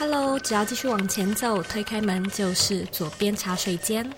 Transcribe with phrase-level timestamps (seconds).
[0.00, 4.10] Hello，只要继续往前走，推开门就是左边茶水间。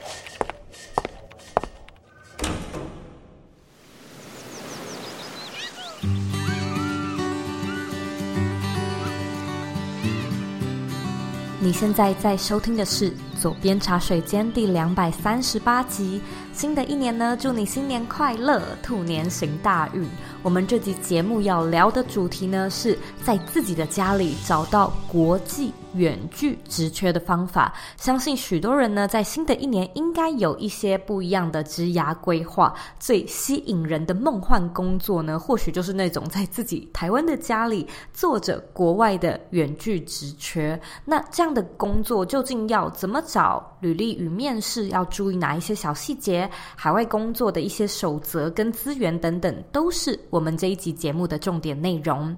[11.58, 16.22] 你现在在收听的是左边茶水间第两百三十八集。
[16.52, 20.08] 新的一年呢，祝你新年快乐，兔年行大运。
[20.42, 27.74] 我们这集节目要聊的主题呢，是在自己的家里找到国际远距职缺的方法。
[27.96, 32.74] 相信许多人呢，在新的一年应该有一些不一样的职涯规划。
[32.98, 40.80] 最吸引人的梦幻工作呢，或许就是那种在自己台湾的家里做着国外的远距职缺。
[41.04, 43.68] 那这样的工作究竟要怎么找？
[43.80, 46.48] 履历与面试要注意哪一些小细节？
[46.76, 52.36] 海外工作的一些守则跟资源等等，都是我们这一集节目的重点内容。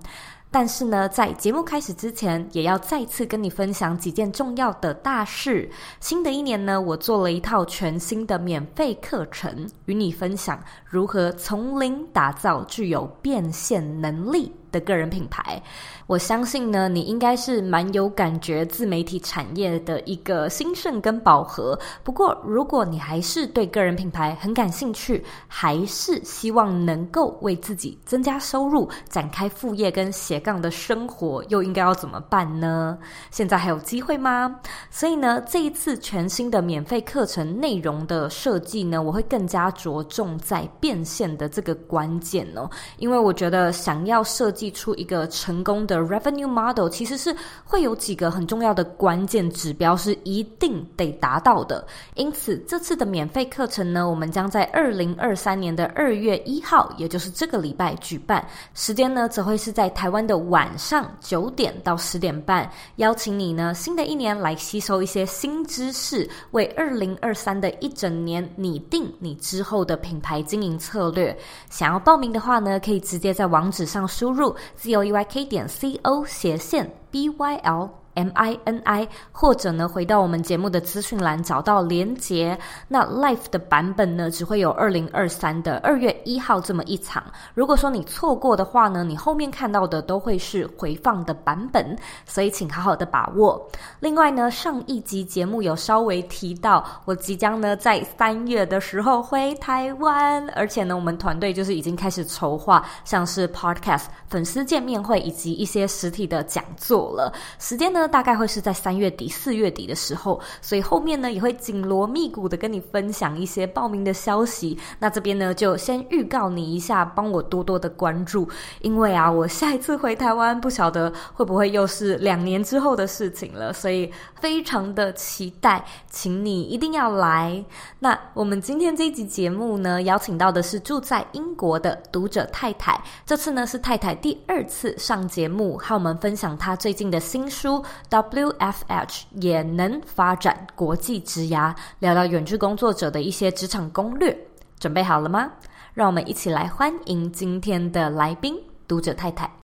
[0.54, 5.68] 但是呢，在节目开始之前，也要再次跟你分享几件重要的大事。
[5.98, 15.62] 新的一年呢，我做了一套全新的免费课程，与你分享如何从零打造具有变现能力的个人品牌。
[16.06, 21.78] 我相信呢，你应该是蛮有感觉自媒体产业的一个兴盛跟饱和。
[22.02, 32.98] 不过，如果你还是对个人品牌很感兴趣，还是希望能够为自己增加收入、展开副业跟斜杠的生活，又应该要怎么办呢？
[33.30, 34.60] 现在还有机会吗？
[34.90, 46.04] 所以呢，这一次全新的免费课程内容的设计呢，我会更加着重在变现的这个关键哦，因为我觉得想要设计出一个成功的。
[46.04, 47.34] revenue model 其实是
[47.64, 71.36] 会有几个很重要的关键指标是一定得达到的，因此这次的免费课程呢，我们将在二零二三年的二月一号，也就是这个礼拜举办，时间呢则会是在台湾的晚上九点到十点半，邀请你呢新的一年来吸收一些新知识，为二零二三的一整年拟定你之后的品牌经营策略。
[71.70, 78.80] 想要报名的话呢，可以直接在网址上输入 z o e y k 点 c o 斜线 b y l M I N
[78.84, 82.58] I，或者呢，回到我们节目的资讯栏找到连接。
[82.88, 87.22] 那 Life 的版本呢，只会有二零二三的二月一号这么一场。
[87.54, 93.68] 如果说你错过的话呢，你后面看到的都会是回放的版本，所以请好好的把握。
[94.00, 107.32] 另外呢，上一集节目有稍微提到，我即将呢在三月的时候回台湾，而且呢，我们团队就是已经开始筹划，像是 Podcast 粉丝见面会以及一些实体的讲座了。
[107.58, 108.03] 时间呢？
[108.06, 114.78] 大概会是在三月底、四月底的时候，所以后面呢也会紧锣密鼓的跟你分享一些报名的消息。
[114.98, 118.48] 那这边呢就先预告你一下，帮我多多的关注，
[118.80, 124.10] 因为啊，我下一次回台湾不晓得会不会又是两年之后的事情了，所以
[124.40, 127.64] 非常的期待，请你一定要来。
[127.98, 137.82] 那我们今天这一集节目呢，邀请到的是住在英国的读者太太，这次呢是太太第二次上节目，和我们分享她最近的新书。
[138.10, 144.36] WFH 也能发展国际职涯，聊聊远距工作者的一些职场攻略，
[144.78, 145.50] 准备好了吗？
[145.92, 148.56] 让我们一起来欢迎今天的来宾，
[148.88, 149.63] 读者太太。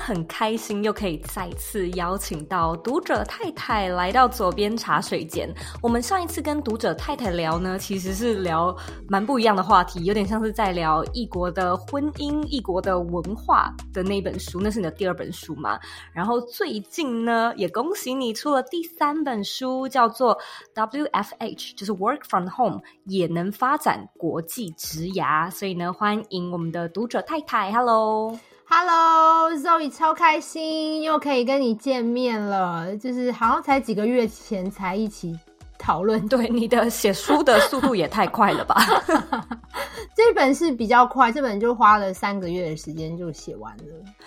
[0.00, 5.48] 很开心又可以再次邀请到读者太太来到左边茶水间。
[5.82, 8.74] 我们上一次跟读者太太聊呢，其实是聊
[9.08, 15.78] 蛮不一样的话题，有点像是在聊异国的婚姻、异国的文化的那本书，那是你的第二本书嘛。
[16.12, 20.36] 然后最近呢，也恭喜你出了第三本书，叫做
[20.74, 25.50] WFH，就是 Work from Home，也能发展国际职涯。
[25.50, 28.38] 所以呢，欢迎我们的读者太太，Hello。
[28.72, 35.36] Hello，Zoe，超开心又可以跟你见面了，就是好像才几个月前才一起
[35.80, 36.26] 讨论。
[36.28, 38.76] 对， 你的写书的速度也太快了吧？
[40.14, 43.84] 这本是比较快，这本就花了三个月的时间就写完了。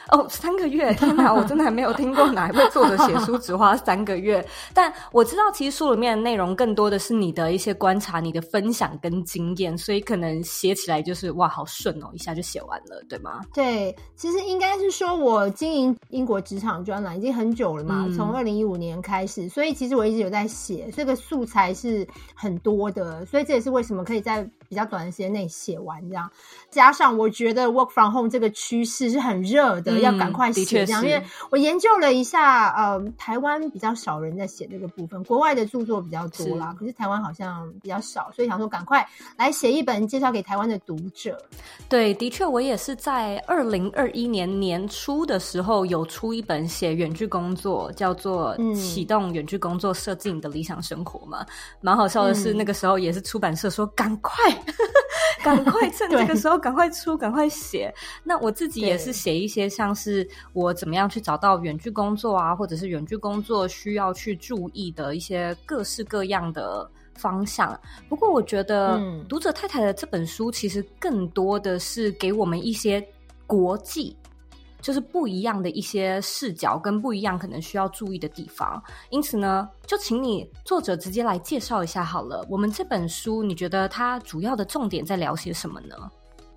[0.09, 0.93] 哦，三个月！
[0.95, 4.43] 天哪， 我真的还没有听过哪一位作者写书只花三个月。
[4.73, 13.41] 但我知道，其实书里面的内容更多的是你的一些观察、你的分享跟经验，所以可能写起来就是哇，好顺哦，一下就写完了，对吗？
[13.53, 26.31] 对，其实应该是说我经营英国职场专栏已经很久了嘛，从二零一五年开始，所以其实我一直有在写，这个速素材是很多的，所以这也是为什么可以在比较短的时间内写完这样。
[26.71, 31.05] 加上我觉得 work from home 这个趋势是很热的，嗯、要赶快写这样。
[31.05, 39.05] 因为我研究了一下，呃，台湾比较少人在写这个部分，国外的著作比较多啦，是可是台湾好像比较少，所以想说赶快
[39.35, 41.37] 来写一本介绍给台湾的读者。
[41.89, 51.32] 对，的确，我也是在二零二一年年初的时候有出一本写远距工作，叫做《启动远距工作，设计你的理想生活》嘛。
[51.81, 54.33] 蛮、嗯、好笑的是，那个时候也是出版社说赶快。
[55.43, 57.93] 赶快趁这个时候赶快出，赶快写。
[58.23, 67.77] 那我自己也是写一些，像是我怎么样去找到远距工作啊，或者是远距工作需要去注意的一些各式各样的方向。
[68.07, 73.05] 不过我觉得，读者太太的这本书其实更多的是给我们一些
[73.45, 74.15] 国际。
[74.83, 82.45] 就是不一样的一些视角跟不一样可能需要注意的地方，因此呢，就请你作者直接来介绍一下好了。
[82.49, 85.95] 我们这本书，你觉得它主要的重点在聊些什么呢？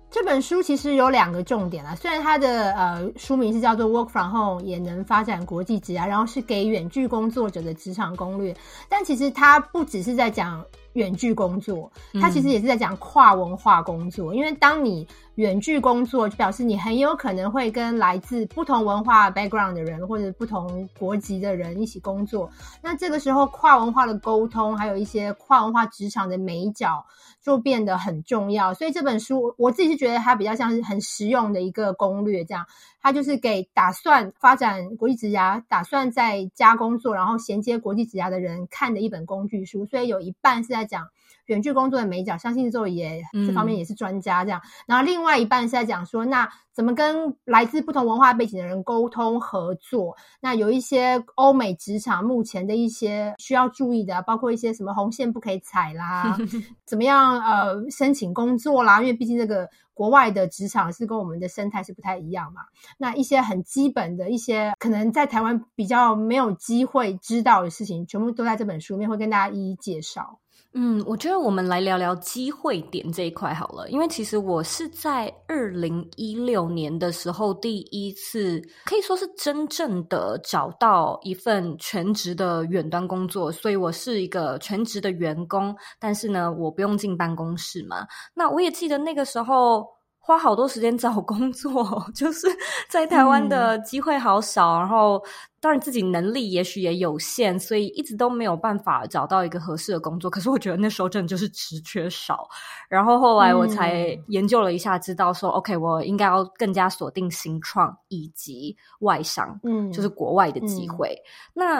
[0.09, 8.55] 这本书其实有两个重点啊，虽然它的呃书名是叫做《Work from Home 也能发展国际职涯》，然后是给远距工作者的职场攻略，
[8.87, 10.65] 但其实它不只是在讲
[10.97, 22.49] 远距工作，它其实也是在讲跨文化工作，嗯、因为当你远距工作，就表示你很有可能会跟来自不同文化 background 的人，或者不同国籍的人一起工作。
[22.81, 27.05] 那这个时候，跨文化的沟通，还有一些跨文化职场的美角，
[27.47, 28.73] 就变得很重要。
[28.73, 32.65] 所以这本书，我自己是觉得它比较像是很实用的一个攻略，这样。
[33.01, 39.85] 它就是给打算发展国际职涯、打算在家工作，然后衔接国际职涯的人看的一本工具书。
[39.85, 41.07] 所以有一半是在讲
[41.47, 44.61] 远距工作的美角，相信周也这方面也是专家这样。
[44.63, 50.15] 嗯、然后另外一半是在讲说，那怎么跟来自不同文化背景的人沟通合作？
[50.39, 56.37] 那有一些欧美职场目前的一些需要注意的，包括一些什么红线不可以踩啦，
[56.85, 58.99] 怎么样呃申请工作啦？
[59.01, 62.61] 因为毕竟这个国外的职场是跟我们的生态是不太一样嘛。
[62.99, 70.39] 那一些很基本的一些可能在台湾比较没有机会知道的事情，全部都在这本书里面会跟大家一一介绍。
[70.73, 88.05] 嗯，我觉得我们来聊聊机会点这一块好了，因为其实我是在二零一六年的时候第一次可以说是真正的找到一份全职的远端工作，所以我是一个全职的员工，但是呢，我不用进办公室嘛。
[88.35, 89.96] 那我也记得那个时候。
[90.27, 91.71] 花好多时间找工作，
[92.13, 92.47] 就是
[92.89, 95.23] 在台湾的机会好少，嗯、然后
[95.61, 100.29] 当然自己能力也许也有限，所以一直都没有办法找到一个合适的工作。
[100.29, 102.45] 可是我觉得那时候真的就是职缺少，
[102.89, 111.07] 然后后来我才研究了一下，知道说、嗯、OK，我应该要更加锁定新创以及外商，嗯，就是国外的机会。
[111.07, 111.23] 嗯、
[111.53, 111.79] 那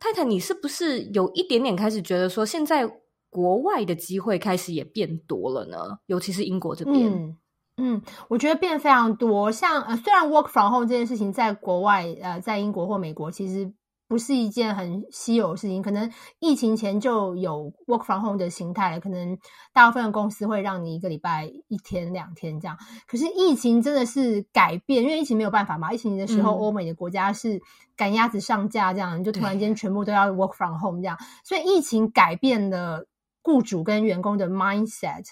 [0.00, 2.84] 太太，你是不是有一点点开始觉得说，现在
[3.30, 6.00] 国外的机会开始也变多了呢？
[6.06, 7.12] 尤其是英国这边。
[7.12, 7.36] 嗯
[7.78, 9.52] 嗯，我觉得变非常多。
[9.52, 13.70] 像呃，虽然 work from home 这件事情在国外，呃，在英国或美国其实
[14.08, 18.98] 不是一件很稀有的事情，可能疫情前就有 work from home 的形态了。
[18.98, 19.36] 可能
[19.74, 22.78] 大部分的公司会让你一个礼拜一天两天这样。
[23.06, 25.92] 可是疫情真的是改变，因为疫情没有办法嘛。
[25.92, 27.60] 疫情的时候，欧美的国家是
[27.94, 31.18] 赶鸭子上架，这样、嗯、就突然间全部都要 work from home 这样。
[31.44, 33.06] 所以疫情改变了
[33.42, 35.26] 雇主跟员工的 mindset。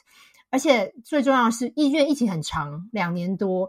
[0.54, 3.68] 而且最重要的是，因为疫情很长，两年多，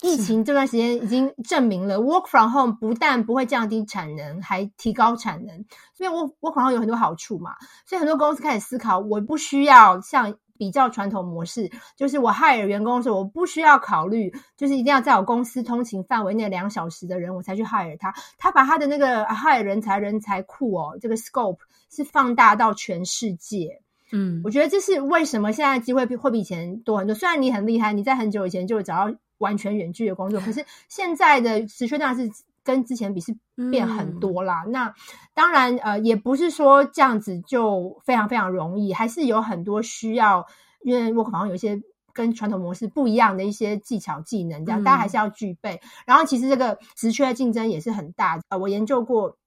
[0.00, 5.62] 疫情这段时间已经证明了 work from home 不但不会降低产能，还提高产能。
[5.92, 18.10] 所以 work work from home 有很多好处嘛，所以很多公司开始思考，我不需要像比较传统模式，就是我 hire 员工的时候，我不需要考虑，就是一定要在我公司通勤范围内两小时的人，我才去 hire 他。
[18.38, 21.58] 他把他的那个 hire 人才人才库哦，这个 scope
[21.90, 23.82] 是放大到全世界。
[24.12, 27.14] 嗯，我觉得这是为什么现在机会会比以前多很多。
[27.14, 32.30] 虽然你很厉害，你在很久以前就找到完全远距的工作，可 是现在的职缺当然是
[32.62, 33.34] 跟之前比是
[33.70, 34.64] 变很多啦。
[34.66, 34.94] 嗯、那
[35.32, 40.46] 当然，呃，也不是说这样子就非常非常容易，还是有很多需要，
[40.82, 41.80] 因为我可能有一些
[42.12, 45.80] 跟传统模式不一样的一些技巧技能，这样、嗯、大家还是要具备。
[46.04, 48.42] 然后，其实这个职缺的竞争也是很大的。
[48.50, 49.38] 呃，我研究过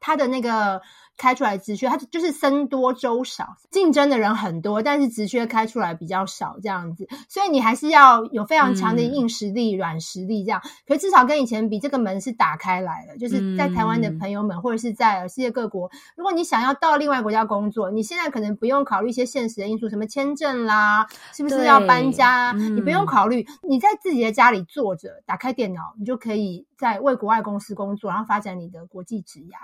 [0.00, 0.80] 它的那个。
[1.16, 10.62] 开出来职缺，它就是僧多粥少，竞争的人很多，但是职缺开出来比较少，这样子，所以你还是要有非常强的硬实力、软、嗯、实力这样。
[10.86, 13.16] 可是至少跟以前比，这个门是打开来了。
[13.18, 22.52] 就是在台湾的朋友们，嗯、或者是在世界各国，如果你想要到另外国家工作，你现在可能不用考虑一些现实的因素，什么签证啦，是不是要搬家？
[22.52, 29.56] 嗯、你不用考虑，你在自己的家里坐着，打开电脑，你就可以在为国外公司工作，然后发展你的国际职涯。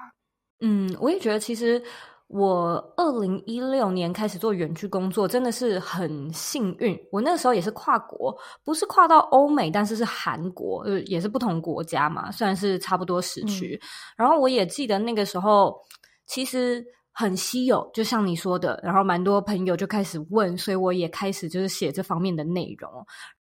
[0.60, 1.82] 嗯，我也觉得，其实
[2.28, 6.98] 我二零一六年开始做远距工作，真的是很幸运。
[7.12, 13.78] 我那个时候也是跨国，不是跨到欧美，但是是韩国，呃，也是不同国家嘛，虽然是差不多时区。
[13.80, 13.86] 嗯。
[14.16, 15.78] 然后我也记得那个时候
[16.26, 22.90] 其实很稀有，就像你说的，然后蛮多朋友就开始问，所以我也开始就是写这方面的内容。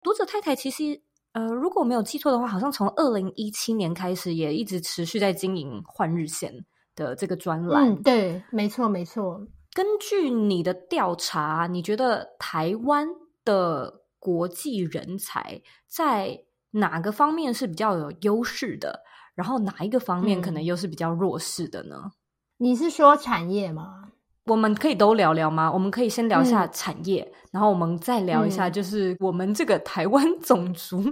[0.03, 1.01] 读者太太其实，
[1.35, 6.53] 呃，如果我没有记错的话，好像从二零一七年开始也一直持续在经营换日线。
[6.95, 9.47] 的这个专栏，嗯，对，没错，没错。
[9.75, 13.09] 根据你的调查，你觉得台湾
[13.45, 19.01] 的国际人才在哪个方面是比较有优势的？
[19.35, 21.97] 然后哪一个方面可能又是比较弱势的呢？
[22.05, 22.13] 嗯，
[22.59, 24.11] 你是说产业吗？
[24.47, 25.73] 我们可以都聊聊吗？
[25.73, 31.03] 我们可以先聊一下产业，嗯，然后我们再聊一下，就是我们这个台湾 种族。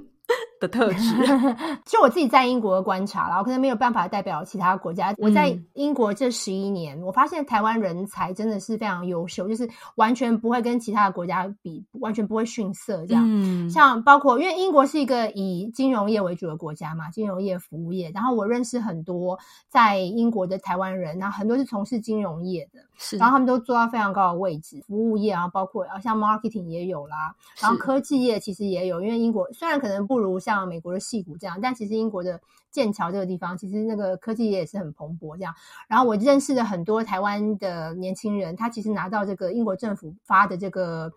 [0.61, 1.15] 的特质，
[1.87, 5.15] 就我自己在英国的观察啦，我可能没有办法代表其他国家。
[5.17, 13.07] 我在英国这十一年，我发现台湾人才真的是非常优秀，就是完全不会跟其他的国家比，完全不会逊色。
[13.07, 18.11] 这样，嗯，像包括因为英国是一个以金融业为主的国家嘛，金融业、服务业。
[18.15, 19.39] 然后我认识很多
[19.69, 32.41] 在英国的台湾人，然后很多是从事金融业的，是，然后他们都做到非常高的位置，服务业啊，包括像 marketing 也有啦，然后科技业其实也有，因为英国虽然可能不如像像美国的戏谷这样，但其实英国的
[32.71, 35.55] 剑桥这个地方，其实那个科技也是很蓬勃这样。
[35.89, 41.13] 然后我认识了很多台湾的年轻人，他其实拿到这个英国政府发的这个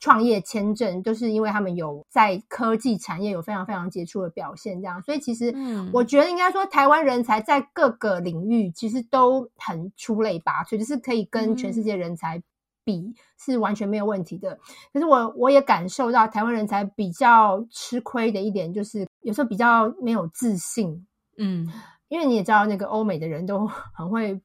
[0.00, 5.00] 创业签证，都是因为他们有在科技产业有非常非常杰出的表现这样。
[5.02, 5.54] 所以其实
[5.92, 12.42] 我觉得应该说，台湾人才在各个领域其实都很出类拔萃，就是可以跟全世界人才。
[12.88, 14.58] 比是完全没有问题的，
[14.94, 21.70] 可是我我也感受到台湾人才比较吃亏的一点，就是有时候比较没有自信，嗯，
[22.08, 24.40] 因为你也知道，那个欧美的人都 很会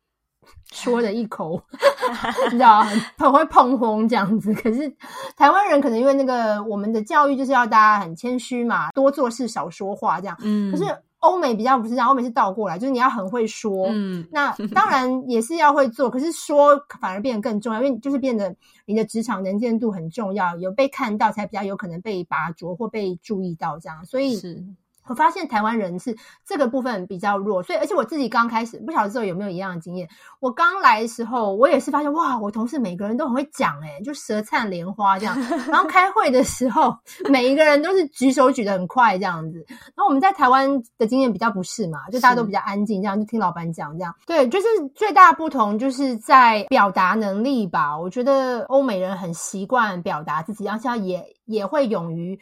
[0.74, 1.64] 说的一口，
[2.52, 4.54] 你知道，很很会碰红这样子。
[4.54, 4.94] 可是
[5.38, 10.86] 台湾人可能因为那个我们的教育就是要大家很谦虚嘛，多做事少说话这样，嗯，可是。
[11.24, 18.54] 欧美比较不是这样，欧美是倒过来，就是你要很会说，嗯，那当然也是要会做，可是说反而变得更重要，因为就是变得
[18.86, 24.64] 你的职场能见度很重要，有被看到才比较有可能被拔擢或被注意到这样，所以是。
[25.08, 30.08] 我发现台湾人是这个部分比较弱，所以而且我自己刚开始不晓得之后有没有一样的经验。
[30.40, 35.38] 我刚来的时候，我也是发现哇，我同事每个人都很会讲，诶就舌灿莲花这样。
[35.70, 36.96] 然后开会的时候，
[37.30, 39.66] 每一个人都是举手举得很快这样子。
[39.68, 44.16] 然后我们在台湾的经验比较不是嘛，就大家都比较安静，这样就听老板讲这样。
[44.26, 47.98] 对，就是最大不同就是在表达能力吧。
[47.98, 52.40] 我觉得欧美人很习惯表达自己，而且也也会勇于。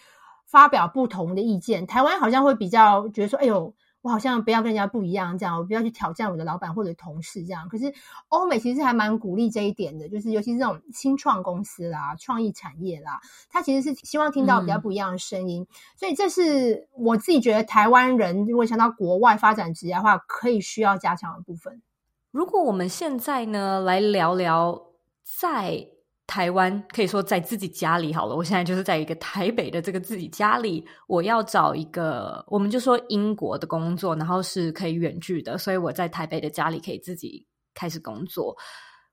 [0.52, 7.94] 发表不同的意见，台湾好像会比较觉得说：“哎呦，我好像不要跟人家不一样，这样我不要去挑战我的老板或者同事这样。”可是
[8.28, 15.62] 欧美其实还蛮鼓励这一点的，就是尤其是这种新创公司啦、创意产业啦，他其实是希望听到比较不一样的声音。
[15.62, 21.82] 嗯、所以这是我自己觉得台湾人如果想到国外发展职业的话，可以需要加强的部分。
[22.30, 24.82] 如果我们现在呢，来聊聊
[25.24, 25.88] 在。
[26.32, 38.56] 台湾可以说在自己家里好了，我现在就是在一个台北的这个自己家里，我要找一个，我们就说英国的工作，然后是可以远距的，所以我在台北的家里可以自己开始工作。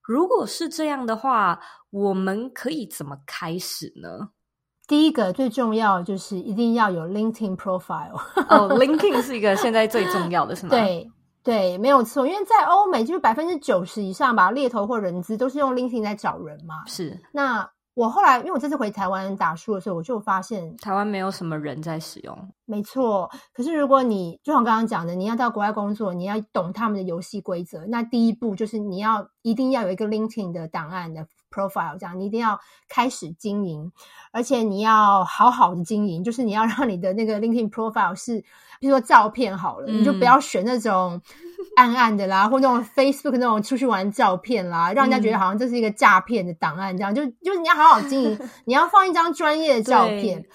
[0.01, 1.59] 如果是这样的话，
[1.91, 4.29] 我们可以怎么开始呢？
[4.87, 8.15] 第一个最重要就是一定要有 LinkedIn profile。
[8.49, 10.71] 哦， LinkedIn 是一个现在最重要的，是吗？
[10.71, 11.11] 对。
[11.43, 16.85] 对，没有错，因为在欧美，就是百分之九十以上吧，猎头或人资都是用 LinkedIn 在找人嘛。
[16.87, 17.19] 是。
[17.33, 22.49] 那我后来，因为我这次回台湾打书的时候，我就发现台湾没有什么人在使用。
[22.65, 23.29] 没错。
[23.53, 33.93] 可是如果你就像刚刚讲的，你要到国外工作，你要懂他们的游戏规则，那第一步就是你要一定要有一个 LinkedIn 的档案的 profile，这样你一定要开始经营，
[34.33, 38.45] 而且你要好好的经营，就是你要让你的那个 LinkedIn profile 是。
[38.81, 41.21] 比如说照片好了，嗯，你就不要选那种
[41.75, 50.47] 暗暗的啦，或那种 Facebook 那种出去玩照片啦，让人家觉得好像这是一个诈骗的档案，这样，嗯，就就是你要好好经营， 你要放一张专业的照片。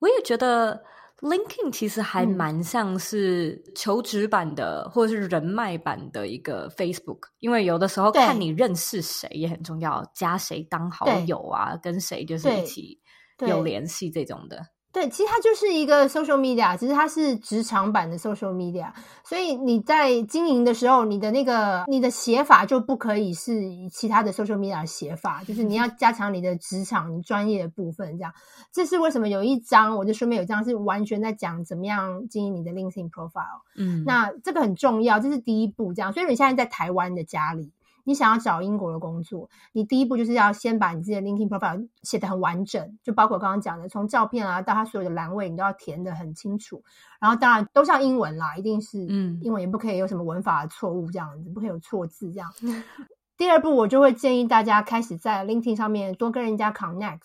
[0.00, 0.82] 我也觉得
[1.20, 13.00] LinkedIn 其实还蛮像是求职版的，嗯，或者是人脉版的一个 Facebook，因为有的时候看你认识谁也很重要，加谁当好友啊，跟谁就是一起
[13.40, 14.64] 有联系这种的。
[14.90, 18.90] 对，其实它就是一个 social media，只是它是职场版的 social media。
[19.22, 28.16] 所以你在经营的时候，你的那个你的写法就不可以是以其他的 social media 的写法，就是你要加强你的职场你专业的部分。
[28.16, 28.32] 这样，
[28.72, 33.60] 这是为什么有一章，我就顺便有一章是完全在讲怎么样经营你的 LinkedIn profile。
[33.76, 35.92] 嗯，那这个很重要，这是第一步。
[35.92, 37.72] 这样，所以你现在在台湾的家里。
[38.08, 46.82] 你想要找英国的工作，你第一步就是要先把你自己的 LinkedIn profile 写得很完整，就包括刚刚讲的，从照片啊到它所有的栏位，你都要填得很清楚。
[47.20, 52.50] 然后当然都像英文啦，一定是嗯，英文也不可以有什么文法的错误这样子，不可以有错字这样。
[53.36, 57.20] 第二步，我就会建议大家开始在 LinkedIn 上面多跟人家 connect，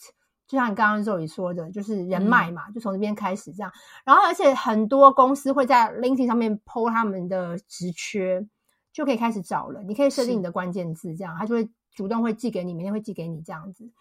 [0.47, 3.71] 就像你刚刚 Zoe 说的，就是人脉嘛，嗯、就从这边开始这样。
[4.03, 8.45] 然后，而且很多公司会在 LinkedIn 上面 po 他们的职缺，
[8.93, 9.83] 就可以开始找了。
[9.83, 13.91] 你可以设定你的关键字，这样他就会主动会寄给你，明天会寄给你这样子。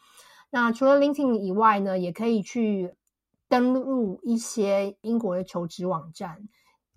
[0.50, 2.94] 那除了 LinkedIn 以外呢，也可以去
[3.48, 6.48] 登录一些英国的求职网站。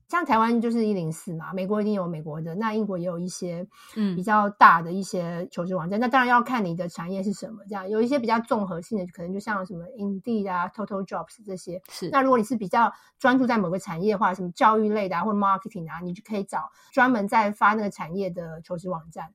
[0.07, 11.81] 像台湾就是一零四嘛，美国一定有美国的，那英国也有一些嗯比较大的一些求职网站，嗯、那当然要看你的产业是什么，这样有一些比较综合性的，可能就像什么 Indeed 啊、Total Jobs 这些。
[11.89, 12.09] 是。
[12.09, 19.33] 那如果你是比较专注在某个产业的话，什么教育类的啊，或者 Marketing 啊，你就可以找专门在发那个产业的求职网站。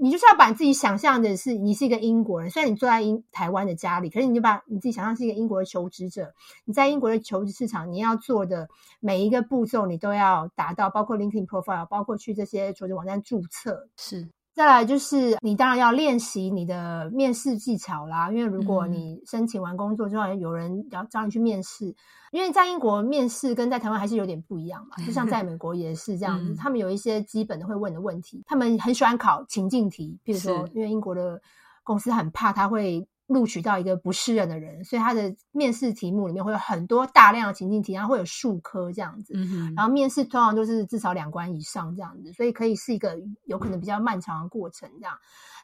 [0.00, 6.32] 你就是要把你自己想象的是你是一个英国人，虽然你坐在英台湾的家里，可是你就把你自己想象是一个英国的求职者。
[6.64, 8.68] 你在英国的求职市场，你要做的
[9.00, 13.88] 每一个步骤，你都要达到，包括 LinkedIn profile，包括去这些求职网站注册。
[13.96, 14.28] 是。
[14.58, 18.28] 再来就是，你当然要练习你的面试技巧啦。
[18.28, 21.94] 因为如果你申请完工作之后，有人要找你去面试，
[22.32, 24.96] 因为在英国面试跟在台湾还是有点不一样嘛。
[25.06, 30.18] 就像在美国也是这样子， 他们有一些基本的会问的问题，他们很喜欢考情境题。
[30.24, 31.40] 比如说，因为英国的
[31.84, 33.06] 公司很怕他会。
[33.28, 39.34] 录取到一个不适任的人，所以他的面试题目里面会有很多大量的情境题，然后会有数科这样子。
[39.36, 39.72] 嗯。
[39.76, 45.14] 然后面试通常都是至少两关以上这样子，所以可以是一个有可能比较漫长的过程这样。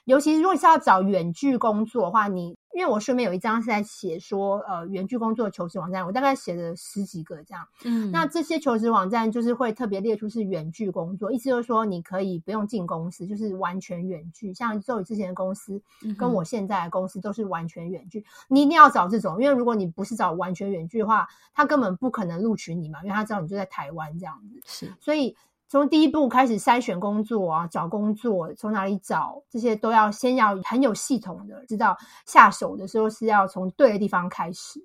[0.05, 2.57] 尤其是如果是要找远距工作的话，你。
[2.77, 7.65] 因为我顺便有一张是在写说，呃，远距工作的求职网站，我大概写了十几个这样。
[7.85, 14.53] 嗯，那这些求职网站就是会特别列出是远距工作，意思就是说你可以不用进公司，就是完全远距。
[14.53, 15.81] 像 Zoe 之前的公司
[16.19, 18.19] 跟我现在的公司都是完全远距。
[18.19, 24.61] 嗯、你一定要找这种，因为如果你不是找完全远距的话，他根本不可能录取你嘛，因为他知道你就在台湾这样子。
[24.67, 25.37] 是，所以。
[25.75, 34.79] 从第一步开始筛选工作啊，找工作从哪里找，这些都要先要很有系统的知道，下手的时候是要从对的地方开始。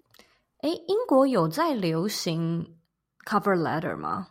[0.61, 2.75] 诶，英国有在流行
[3.23, 4.29] cover letter 吗？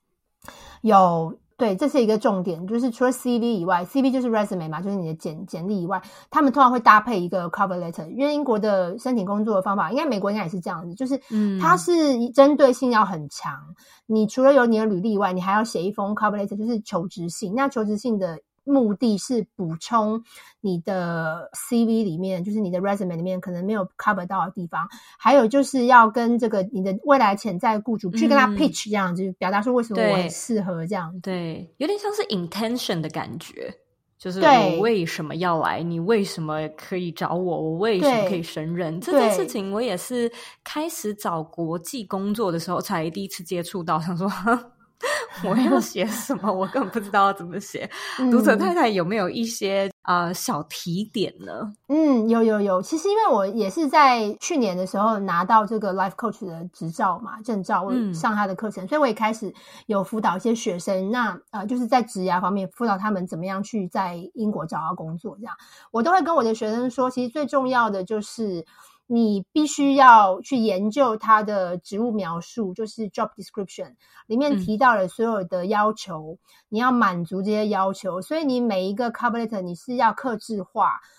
[0.81, 1.39] 有。
[1.59, 8.09] 对，这是一个重点，就是除了 CV 以外，CV 就是 resume 嘛，就是你的简简历以外，他们通常会搭配一个 cover letter。
[8.11, 11.21] 因为英国的申请工作的方法，应该美国应该也是这样子，就是
[11.61, 13.53] 它是针对性要很强。
[13.53, 13.75] 嗯、
[14.07, 17.53] 你除了有你的履历以外，你还要写一封 cover letter，就是求职信。
[17.55, 18.39] 那求职信的。
[18.69, 20.23] 目的是补充
[20.61, 24.87] 你的 CV 里面，就是你的 resume 里面可能没有 cover 到的地方，
[25.19, 31.19] 还有就是要跟这个你的未来潜在雇主去跟他 pitch 这样，就、嗯、表达说为什么我很适合这样。
[31.21, 33.75] 对，有点像是 intention 的感觉，
[34.19, 39.73] 就是我为什么要来，你为什么可以找我，我为什么可以胜任这件事情。
[39.73, 40.31] 我也是
[40.63, 44.31] 开始找国际工作的时候才第一次接触到，想说。
[45.45, 46.53] 我要写什么？
[46.53, 47.89] 我根本不知道要怎么写。
[48.19, 51.73] 嗯、读者太太有没有一些呃小提点呢？
[51.89, 52.83] 嗯，有有有。
[52.83, 59.55] 其实因为我也是在去年的时候拿到这个 Life Coach 的执照嘛，证照，我上他的课程，嗯、所以我也开始
[59.87, 61.11] 有辅导一些学生。
[61.11, 65.55] 那呃，就是在职涯方面辅导他们怎么样去在英国找到工作，这样
[65.93, 68.67] 我都会跟我的学生说，其实最重要的就是。
[69.11, 73.95] 你必须要去研究它的职务描述，就是 job description
[74.27, 78.21] 里面提到了所有的要求，嗯、你要满足这些要求。
[78.21, 81.18] 所以你每一个 cover letter 你是要克制化，你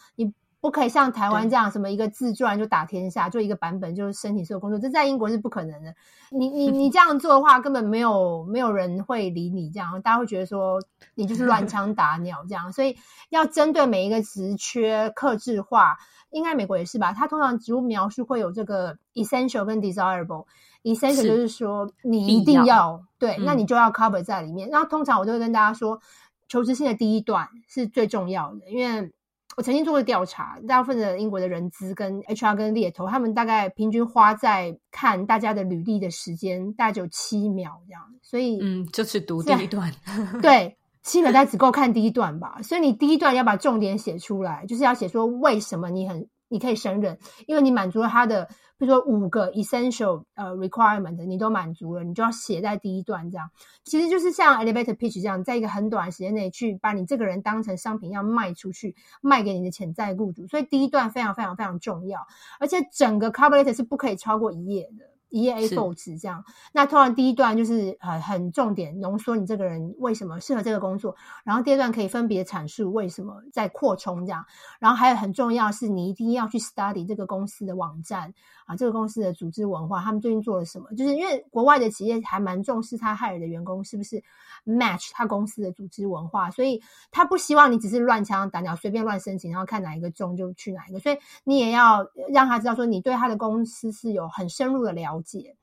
[0.62, 5.94] 不可以像台湾这样什么一个自传就打天下，就一个版本就是申请所有工作，这在英国是不可能的。
[6.32, 10.82] 你你你这样做的话，根本没有没有人会理你，这样大家会觉得说
[11.16, 12.72] 你就是乱枪打鸟这样。
[12.72, 12.98] 所以
[13.30, 15.98] 要针对每一个职缺克制化。
[16.32, 17.12] 应该美国也是吧？
[17.12, 20.46] 它通常职务描述会有这个 essential 跟 desirable。
[20.84, 24.70] essential 就是说你一定要，要对，嗯、那你就要 cover 在里面。
[24.70, 26.00] 然后通常我都会跟大家说，
[26.48, 29.12] 求职信的第一段是最重要的，因为
[29.60, 39.92] 我曾经做过调查，大部分的英国的人资跟 HR 跟猎头，他们大概平均花在看大家的履历的时间大概只有七秒这样，所以嗯，就是读第一段，
[40.42, 40.78] 对。
[41.02, 48.46] 七秒，大概只够看第一段吧，所以你第一段要把重点写出来，就是要写说为什么你很你可以胜任，因为你满足了他的，
[48.78, 53.50] 比如说五个 essential 呃 requirement，你都满足了，你就要写在第一段这样。
[53.84, 62.26] 其实就是像 elevator pitch 这样，在一个很短的时间内去把你这个人当成商品要卖出去，卖给你的潜在雇主，所以第一段非常非常非常重要，
[62.60, 65.06] 而且整个 cover letter 是不可以超过一页的。
[65.30, 66.44] 一页 A4 纸这样。
[66.72, 74.46] 那通常第一段就是呃很重点浓缩你这个人为什么适合这个工作，然后第二段可以分别阐述为什么在扩充这样。
[74.80, 78.34] 然后还有很重要是你一定要去 study 这个公司的网站
[78.66, 80.92] 啊，这个公司的组织文化，他们最近做了什么？
[80.96, 84.24] 就是因为国外的企业还蛮重视他 hire 的员工是不是
[84.66, 95.56] match 他公司的组织文化，所以他不希望你只是乱枪打鸟随便乱申请，然后看哪一个中就去哪一个，所以你也要让他知道说你对他的公司是有很深入的了解。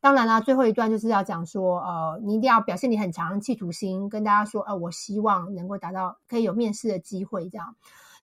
[0.00, 7.74] 当然啦，最后一段就是要讲说，呃，你一定要表现你很强企图心，跟大家说，呃，我希望能够达到可以有面试的机会，这样。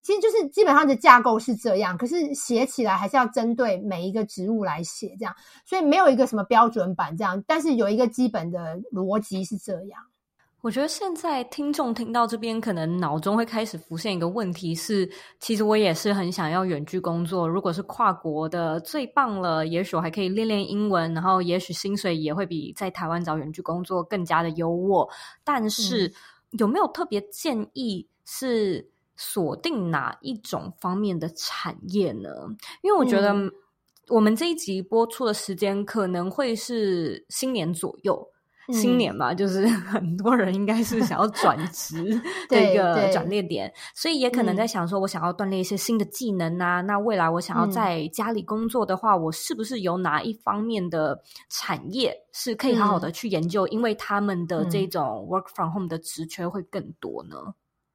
[0.04, 5.36] 其实就是基本上的架构是这样，可是写起来还是要针对每一个职务来写，这样。
[5.65, 10.04] 所以没有一个什么标准版这样，但是有一个基本的逻辑是这样。
[10.62, 17.47] 我觉得现在听众听到这边，可能脑中会开始浮现一个问题是：其实我也是很想要远距工作。
[17.47, 25.10] 如果是跨国的，最棒了，也许我还可以练练英文，然后也许薪水也会比在台湾找远距工作更加的优渥。
[25.43, 26.13] 但是、嗯、
[26.60, 32.30] 有没有特别建议是锁定哪一种方面的产业呢？
[32.84, 33.36] 因为我觉得
[34.10, 38.28] 我们这一集播出的时间可能会是新年左右。
[38.71, 46.81] 新年嘛，就是 很多人应该是想要转职 的一个转捩点，所以也可能在想说，我想要锻炼一些新的技能啊。
[46.81, 53.67] 那未来我想要在家里工作的话，我是不是有哪一方面的产业是可以好好的去研究？
[53.67, 57.36] 因为他们的这种 work from home 的职缺会更多呢？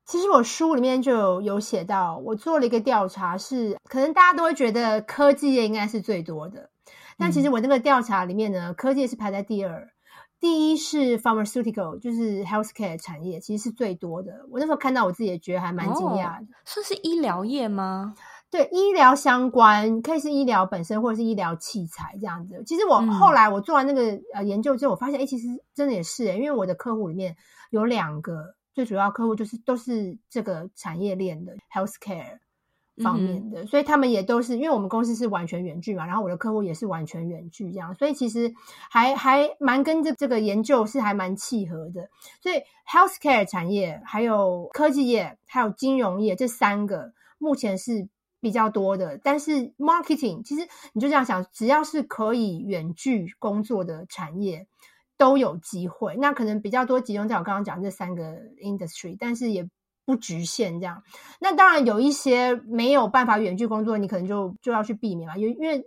[0.05, 6.71] 其实我书里面就有有写到，我做了一个调查，是可能大家都会觉得科技业应该是最多的，
[7.19, 9.89] 但其实我那个调查里面呢，科技业是排在第二。
[10.39, 14.33] 第一是 pharmaceutical，就是 healthcare 产业，其实是最多的。
[14.51, 16.45] 我那时候看到，我自己也觉得还蛮惊讶的。
[16.45, 18.15] 哦，算是医疗业吗？
[18.51, 22.63] 对，医疗相关，可以是医疗本身，或者是医疗器材这样子。
[22.67, 27.37] 其实我后来我做完那个呃研究之后，我发现，哎，其实真的也是，因为我的客户里面
[27.71, 32.39] 有两个最主要客户，就是都是这个产业链的 healthcare。
[33.03, 38.55] 方面的，所以他们也都是，因为我们公司是完全远距嘛，然后我的客户也是完全远距这样，所以其实
[38.91, 42.09] 还还蛮跟这这个研究是还蛮契合的。
[42.41, 48.09] 所以 healthcare 产业、还有科技业、还有金融业这三个目前是
[48.41, 54.67] 比较多的，但是 marketing 其实你就这样想，只要是可以远距工作的产业
[55.19, 56.17] 都有机会。
[56.17, 59.69] 那可能比较多集中在我刚刚讲这三个 industry，但是也。
[60.07, 61.03] 不局限这样，
[61.41, 65.85] 那当然有一些没有办法远距工作，你可能就就要去避免嘛，因因为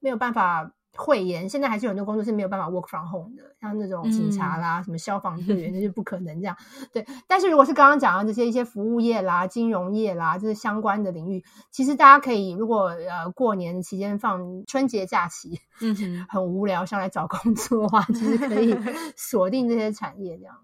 [0.00, 6.56] 没有办法会延，现在还是有很多工作是没有办法 work from home 的，像那种警察啦、嗯、什么消防队员， 那就不可能这样。
[6.92, 18.76] 对，但是如果是刚刚讲的这些一些服务业啦、金融业啦，就是相关的领域，其实大家可以如果呃过年期间放春节假期，嗯，很无聊想来找工作的话，其实可以
[19.16, 20.54] 锁定这些产业这样。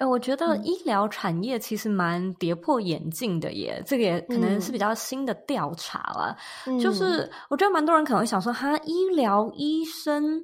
[0.00, 6.34] 哎，我觉得医疗产业其实蛮跌破眼镜的耶，嗯、这个也可能是比较新的调查了。
[6.66, 10.42] 嗯、就是我觉得蛮多人可能会想说，哈，医疗医生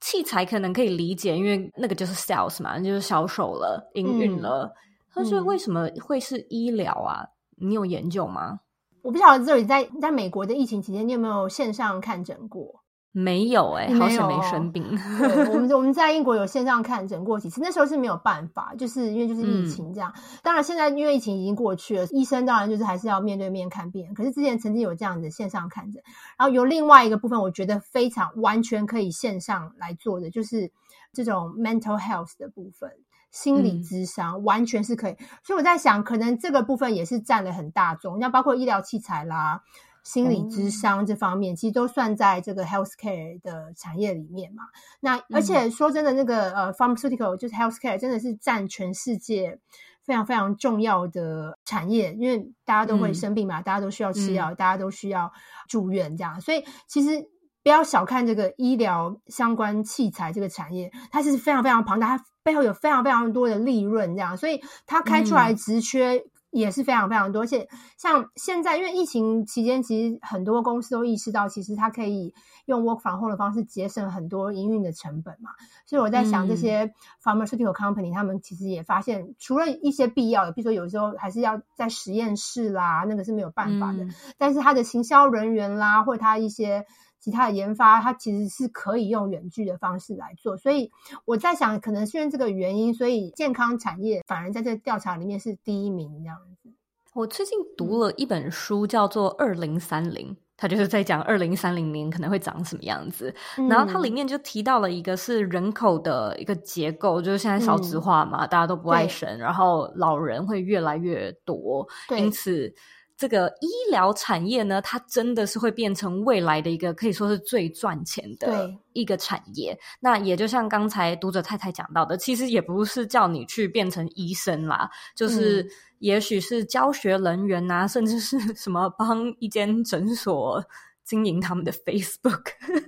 [0.00, 4.72] 器材可能可以理解，因为那个就是 sales 嘛，就是销售了、营运了。
[5.14, 7.26] 但是为什么会是医疗啊？
[7.58, 8.60] 你有研究吗？
[9.02, 12.82] 我不晓得这里在在美国的疫情期间，你有没有线上看诊过？
[13.16, 14.84] 没有哎、欸，好险没生病。
[15.52, 20.12] 我们我们在英国有线上看诊过几次，那时候是没有办法，就是因为就是疫情这样。
[20.16, 24.12] 嗯、当然现在因为疫情已经过去了，医生当然就是还是要面对面看病人。
[24.14, 26.02] 可是之前曾经有这样子线上看诊，
[26.36, 30.72] 然后有另外一个部分，我觉得非常完全可以线上来做的，就是
[31.12, 32.90] 这种 mental health 的部分，
[33.30, 35.16] 心理咨商、嗯、完全是可以。
[35.44, 39.62] 所以我在想，可能这个部分也是占了很大众，像包括医疗器材啦。
[40.04, 44.62] 心理咨商这方面，其实都算在这个 healthcare 的产业里面嘛。
[45.00, 49.58] 那而且说真的，那个呃 pharmaceutical 就是 healthcare，真的是占全世界
[50.04, 55.32] 非常非常重要的产业，因为大家都会生病嘛，大家都需要吃药，大家都需要
[55.68, 56.38] 住院这样。
[56.38, 57.26] 所以其实
[57.62, 64.36] 不要小看这个医疗相关器材这个产业，它是非常非常庞大，它背后有非常非常多的利润这样。
[64.36, 66.22] 所以它开出来职缺。
[66.54, 72.32] 也是非常非常多，而且像现在，因为疫情期间，其实很多公司都意识到，其实它可以
[72.66, 75.50] 用 work from home 的方式节省很多营运的成本嘛。
[75.84, 84.04] 所以我在想，这些 pharmaceutical company、嗯、他们其实也发现，除了一些必要的，比如说有时候还是要在实验室啦，那个是没有办法的。
[84.04, 86.86] 嗯、但是他的行销人员啦，或者他一些。
[87.24, 90.90] 其他的研发，它其实是可以用远距的方式来做，所以
[91.24, 96.68] 我在想，可能是因为这个原因，所以健康产业反而在这个调查里面是第一名这样子。
[97.14, 103.34] 我最近读了一本书，叫做《二零三零》，他就是在讲二零三零年可能会长什么样子。
[103.56, 112.74] 嗯、然后它里面就提到了一个是人口的一个结构，就是现在少子化嘛，嗯、大家都不爱生，然后老人会越来越多，因此。
[113.16, 119.78] 这个医疗产业呢，它真的是会变成未来的一个可以说是最赚钱的一个产业。
[120.00, 125.64] 那也就像刚才读者太太讲到的，其实也不是叫你去变成医生啦，就是
[126.00, 130.64] 也许是教学人员啊，嗯、甚至是什么帮一间诊所
[131.04, 132.42] 经营他们的 Facebook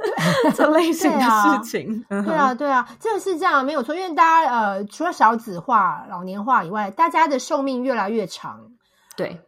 [0.56, 2.04] 这类型的事情。
[2.08, 8.72] 对啊，对啊，对啊，这个是这样没有错，因为大家呃，除了少子化、老年化以外，大家的寿命越来越长。
[9.16, 9.40] 对。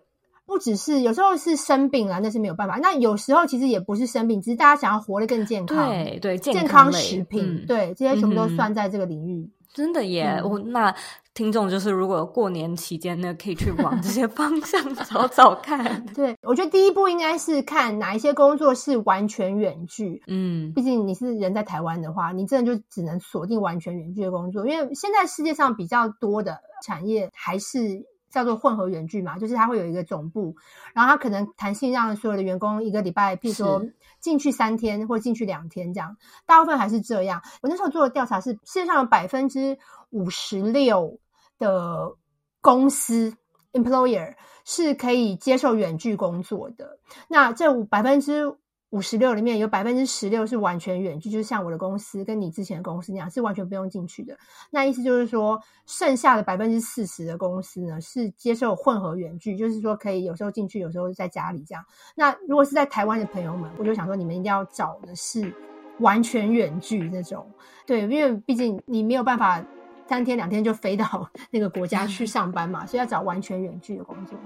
[0.48, 2.78] 不只是有时候是生病了，那是没有办法。
[2.78, 5.90] 那有时候其实也不是生病，只是大家想要活得更健康。
[5.90, 9.46] 对对，健康食品，嗯、对这些全部都算在这个领域。
[9.74, 10.40] 真的耶！
[10.42, 10.92] 我、嗯、那
[11.34, 16.04] 听众就是，如果过年期间呢，可以去往这些方向 找找看。
[16.14, 20.22] 对，我觉得第一步应该是看哪一些工作是完全远距。
[20.26, 28.06] 嗯，毕竟你是人在台湾的话，你真的就只能锁定完全远距的工作，因为现在世界上比较多的产业还是。
[28.30, 30.54] 叫做混合远距嘛，就是它会有一个总部，
[30.94, 33.84] 然后它可能弹性让所有的员工一个礼拜，譬如说
[34.20, 37.42] 进去三天或进去两天这样，大部分还是这样。
[37.62, 39.78] 我那时候做的调查是，世界上有百分之
[40.10, 41.18] 五十六
[41.58, 42.14] 的
[42.60, 43.36] 公司
[43.72, 48.56] employer 是可以接受远距工作的，那这百分之。
[48.90, 54.34] 五十六里面有百分之十六是完全远距，就是像我的公司跟你之前的公司那样，是完全不用进去的。
[54.70, 61.84] 那意思就是说，剩下的百分之四十的公司呢，是接受混合远距，就是说可以有时候进去，有时候在家里这样。
[62.14, 65.52] 那如果是在台湾的朋友们，我就想说，你们一定要找的是
[65.98, 67.46] 完全远距这种，
[67.84, 69.62] 对，因为毕竟你没有办法
[70.06, 74.38] 三天两天就飞到 那个国家去上班嘛，所以要找完全远距的工作。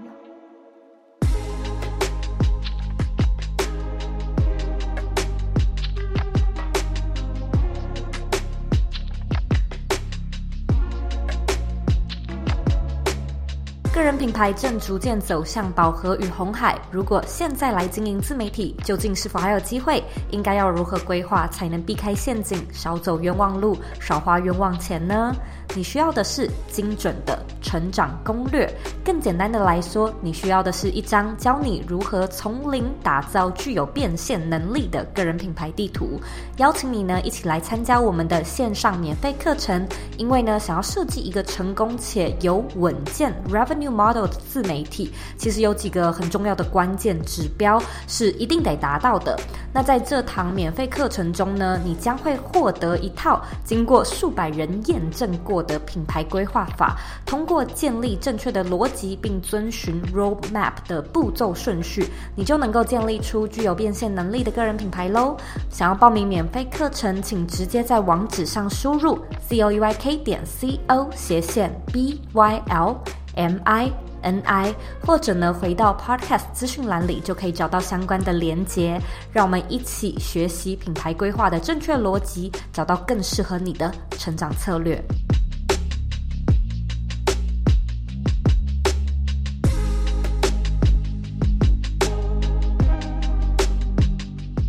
[14.03, 16.77] 个人品牌正逐渐走向饱和与红海。
[16.91, 20.03] 如果现在来经营自媒体，究竟是否还有机会？
[20.31, 25.33] 应该要如何规划才能避开陷阱，少走冤枉路，少花冤枉钱呢？
[25.77, 28.69] 你需要的是精准的成长攻略。
[29.05, 36.21] 更简单的来说，你需要的是一张教你如何从零打造具有变现能力的个人品牌地图。
[36.57, 39.87] 邀请你呢一起来参加我们的线上免费课程。
[40.19, 49.38] 因为呢，想要设计一个成功且有稳健 revenue model 的自媒体，其实有几个很重要的关键指标是一定得达到的。
[49.74, 65.37] 那在这堂免费课程中呢，你将会获得一套经过数百人验证过的品牌规划法，通过建立正确的逻辑并遵循 roadmap 的步骤顺序，你就能够建立出具有变现能力的个人品牌喽。
[65.70, 72.96] 想要报名免费课程，请直接在网址上输入 c o e y k 点 c o 斜线 b y l
[73.35, 73.90] m i
[74.23, 79.01] n i，或者呢回到 podcast 资讯栏里就可以找到相关的连结。
[79.33, 85.03] 让我们一起学习品牌规划的正确逻辑，找到更适合你的成长策略。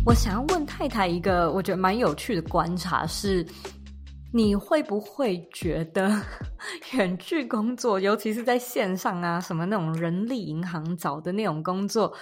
[0.06, 3.44] 我想要问太太一个我觉得蛮有趣的观察是，
[4.36, 6.10] 你会不会觉得
[6.92, 12.12] 远距工作，尤其是在线上啊，什么那种人力银行找的那种工作，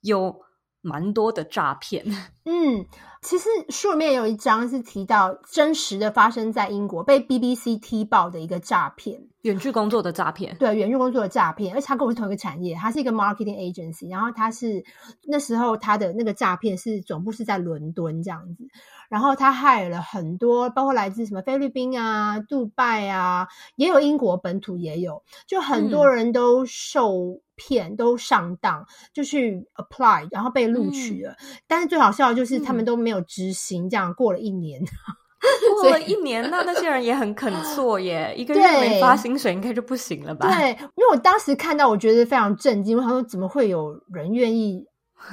[0.00, 0.34] 有
[0.80, 2.02] 蛮多的诈骗？
[2.46, 2.86] 嗯。
[3.20, 10.56] 其实书里面有一章是提到真实的发生在英国被 BBC 踢爆的一个诈骗，远距工作的诈骗。
[10.56, 14.84] 对，远距工作的诈骗，而且他跟我是同一个产业，他是一个 marketing agency，然后他是
[15.26, 18.62] 那时候他的那个诈骗是总部是在伦敦这样子，
[19.08, 27.14] 然后他害了很多，包括来自什么菲律宾啊、杜拜啊，也有英国本土也有，就很多人都受。
[27.14, 31.32] 嗯骗都上当，就去 apply，然后被录取了。
[31.32, 34.80] 嗯、但是最好笑的就是他们都没有执行，嗯、这样过了一年，
[35.82, 40.46] 过了一年，那那些人也很肯做耶，一个月没发薪水应该就不行了吧？
[40.54, 42.96] 对，因为我当时看到，我觉得非常震惊。
[42.96, 44.86] 我想说，怎么会有人愿意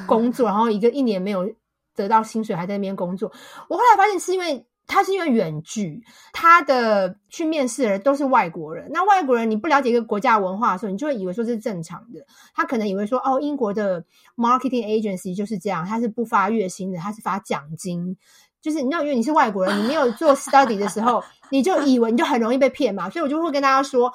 [0.08, 1.48] 工作，然后一个一年没有
[1.96, 3.32] 得到薪水，还在那边工作？
[3.70, 4.66] 我后来发现是因为。
[4.88, 6.00] 他是因为远距，
[6.32, 8.88] 他的去面试的人都是外国人。
[8.94, 12.24] 那外国人你不了解一个国家文化的时候，你就会以为说这是正常的。
[12.54, 14.06] 他可能以为说，哦，英国的
[14.36, 18.16] marketing agency 就是这样，他是不发月薪的，他是发奖金。
[18.62, 23.10] 就是你知道，因为你是外国人，你没有做 study 的时候，你就以为你就很容易被骗嘛。
[23.10, 24.14] 所以我就会跟大家说，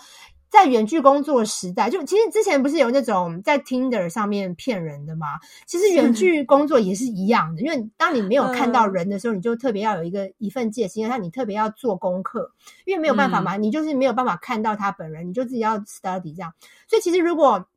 [0.51, 5.39] 在远距工作时代，就其实之前不是有那种在 Tinder 上面骗人的吗？
[5.65, 12.51] 其实远距工作也是一样的，因为当你没有看到人的时候，你就特别要有一个一份戒心，那你特别要做功课，
[12.85, 16.53] 因为没有办法嘛，你就是没有办法看到他本人，你就自己要 study 这样。
[16.89, 17.69] 所以其实如果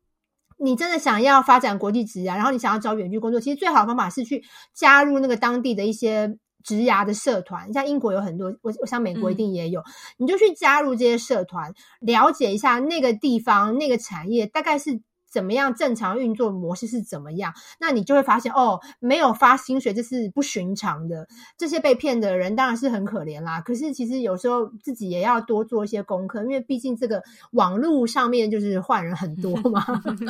[0.56, 6.36] 你真的想要发展国际职涯，然后你想要找远距工作，其实最好的方法是去加入那个当地的一些。
[6.64, 9.84] 职涯的社团，像英国有很多，我我想美国一定也有，嗯、
[10.16, 15.00] 你就去加入这些社团，了解一下那个地方那个产业大概是
[15.30, 21.26] 怎么样，正常运作模式是怎么样，那你就会发现哦，没有发薪水这是不寻常的。
[21.58, 29.84] 这些被骗的人当然是很可怜啦，可是其实有时候自己也要多做一些功课，因为毕竟这个网络上面就是坏人很多嘛。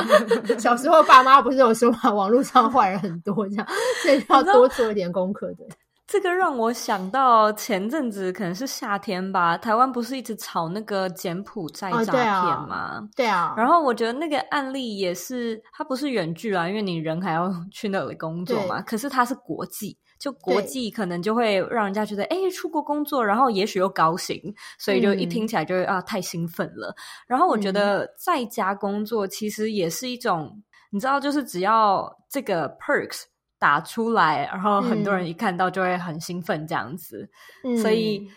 [0.58, 3.66] 小时候爸妈不是有说嘛，网络上坏人很多这样，
[4.02, 5.66] 所以要多做一点功课的。
[6.14, 13.00] 这个让我想到前阵子可能是夏天吧，台湾不是一直炒那个柬埔寨诈骗吗？
[13.02, 13.54] 哦，对啊，对啊。
[13.56, 18.80] 然后我觉得那个案例也是，它不是远距啊，因为你人还要 去那里工作嘛。
[18.82, 24.40] 可是它是国际，就国际可能就会让人家觉得，哎，出国工作，然后也许又高薪，
[24.78, 26.94] 所以就一听起来就会啊太兴奋了。
[27.26, 33.24] 然后我觉得在家工作其实也是一种，你知道，就是只要这个 perks。
[33.64, 37.26] 打出来，然后很多人一看到就会很兴奋，这样子。
[37.62, 38.28] 嗯，所以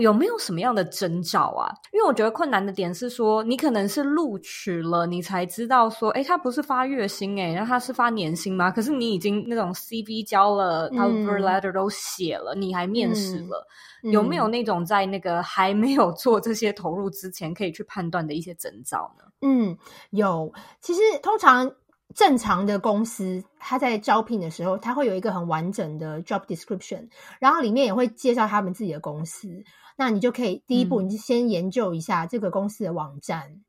[0.00, 1.74] 有没有什么样的征兆啊？
[1.92, 8.70] 因为我觉得困难的点是说，你可能是录取了，你才知道说，哎，他不是发月薪，哎，那他是发年薪吗？
[8.70, 13.66] 可是你已经那种 CV 交了，cover letter 都写了，你还面试了，
[14.04, 19.24] 嗯，有没有那种在那个还没有做这些投入之前，可以去判断的一些征兆呢？
[19.42, 19.76] 嗯，
[20.10, 20.52] 有。
[20.80, 21.68] 其实通常。
[22.16, 29.62] 正常的公司，他在招聘的时候，他会有一个很完整的 job description，然后里面也会介绍他们自己的公司。
[29.98, 33.50] 那你就可以第一步，你就先研究一下这个公司的网站。
[33.50, 33.64] 嗯、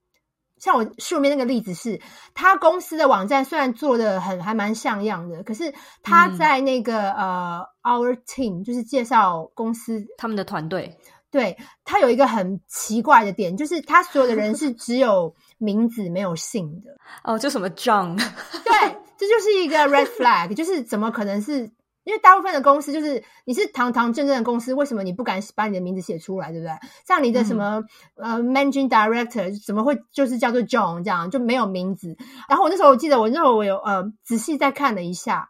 [0.58, 2.00] 像我书里面那个例子是，
[2.34, 10.98] 他公司的网站虽然做的很还蛮像样的，可是他在那个、嗯、呃 our team 就是介绍公司他们的团队，
[11.30, 15.36] 对，他有一个很奇怪的点，就是他所有的人是只有。
[15.58, 16.92] 名字没有姓的
[17.24, 18.16] 哦，就什么 John？
[18.64, 21.72] 对，这就是一个 red flag，就是怎么可能是？
[22.04, 26.72] 因为大部分的公司就是你是堂堂正正的公司，为什么你不敢把你的名字写出来，对不对？
[27.06, 27.84] 像你的什么、
[28.16, 32.16] 嗯、呃 managing director 怎么会就是叫做 John 这样就没有名字？
[32.48, 35.50] 然后我那时候我记得我那时候我有呃仔细再看了一下，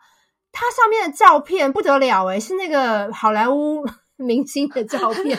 [0.51, 3.85] 它上面的照片不得了诶，是那个好莱坞。
[4.25, 5.37] 明星的照片， 就是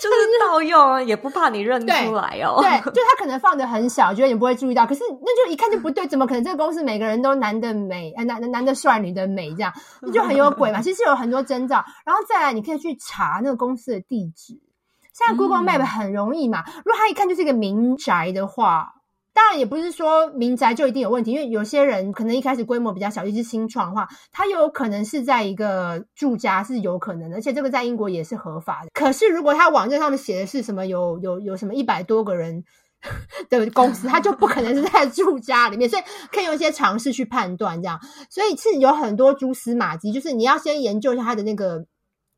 [0.00, 2.60] 就是盗用，也不怕你认出来哦。
[2.60, 4.84] 对， 就他可能放的很小，觉得你不会注意到。
[4.84, 6.42] 可是那就一看就不对，怎么可能？
[6.42, 10.82] 这个公司每个人都男的美，呃，男的男的帅，女的美，这样那就很有鬼嘛。
[10.82, 14.60] 其实有很多征兆，然后再来，你可以去查那个公司的地址。
[15.12, 18.94] 现在 Google Map 很容易嘛，如果他一看就是一个民宅的话。
[19.32, 28.88] 当然也不是说民宅就一定有问题，因为有些人可能一开始规模比较小，就是新创的话，他有可能是在一个住家是有可能的，而且这个在英国也是合法的。
[28.92, 32.64] 可是如果他网站上面写的是什么有有有什么一百多个人
[33.48, 38.00] 的公司，他就不可能是在住家里面，所以可以用一些尝试去判断这样。
[38.28, 41.86] 所以是有很多蛛丝马迹，就是你要先研究一下他的那个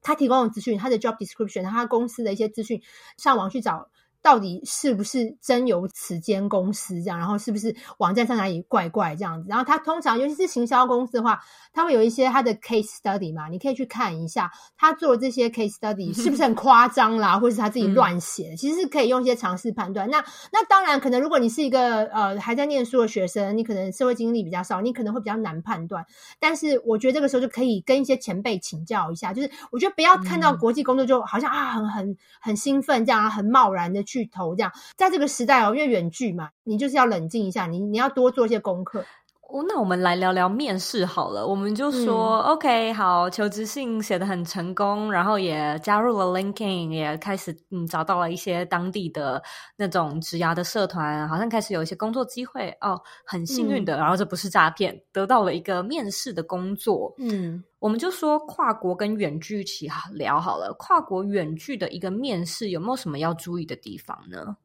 [0.03, 2.83] 他提供的资讯，他的 job description，他公司的一些资讯，
[3.17, 3.89] 上网去找。
[4.23, 7.19] 到底是不是真有此间公司这样？
[7.19, 9.49] 然后是不是网站上哪里怪怪这样子？
[9.49, 11.41] 然后他通常，尤其是行销公司的话，
[11.73, 20.09] 他会有一些他的 case study 嘛，你可以去看一下他做的这些 case study 是不是很夸张啦，或者是他自己乱写的，其实是可以用一些尝试判断。
[20.09, 26.07] 那那当然，可能如果你是一个呃还在念书的学生，你可能社会经历比较少，你可能会比较难判断。
[26.39, 34.29] 但是我觉得这个时候就可以跟一些前辈请教一下，就是我觉得不要看到国际工作就好像啊很很很兴奋这样，很贸然的去。
[34.33, 39.05] 投这样，在这个时代哦，因为远距嘛，你就是要冷静一下，你你要多做一些功课。
[39.53, 41.47] 哦，那我们来聊聊面试好了。
[41.47, 49.43] 我们就说，嗯，OK，好，求职信写得很成功，然后也加入了 LinkedIn，也开始嗯找到了一些当地的
[49.77, 57.15] 那种职涯的社团，好像开始有一些工作机会哦，很幸运的，嗯，然后这不是诈骗，得到了一个面试的工作。
[57.19, 57.63] 嗯。
[57.79, 60.73] 我们就说跨国跟远距一起聊好了。
[60.79, 64.57] 跨国远距的一个面试有没有什么要注意的地方呢？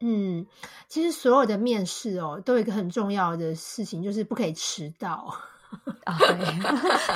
[0.00, 0.46] 嗯，
[0.88, 5.34] 其实所有的面试哦，都有一个很重要的事情，就是不可以迟到
[6.04, 6.18] 啊。
[6.18, 6.28] 对，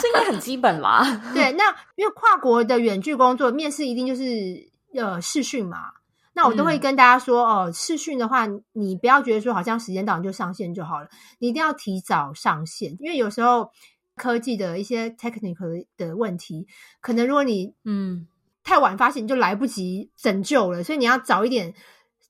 [0.00, 1.02] 这应该很基本啦。
[1.34, 1.64] 对，那
[1.96, 5.92] 因为跨国的远距工作面试一定就是呃视讯嘛。
[6.34, 13.70] 那我都会跟大家说、嗯、哦，视讯的话，你不要觉得说好像时间到你就上线就好了，你一定要提早上线，因为有时候。
[14.14, 16.66] 科技的一些 technical 的问题，
[17.00, 18.28] 可能如果你嗯
[18.62, 20.84] 太晚发现，你就来不及拯救了。
[20.84, 21.72] 所以你要早一点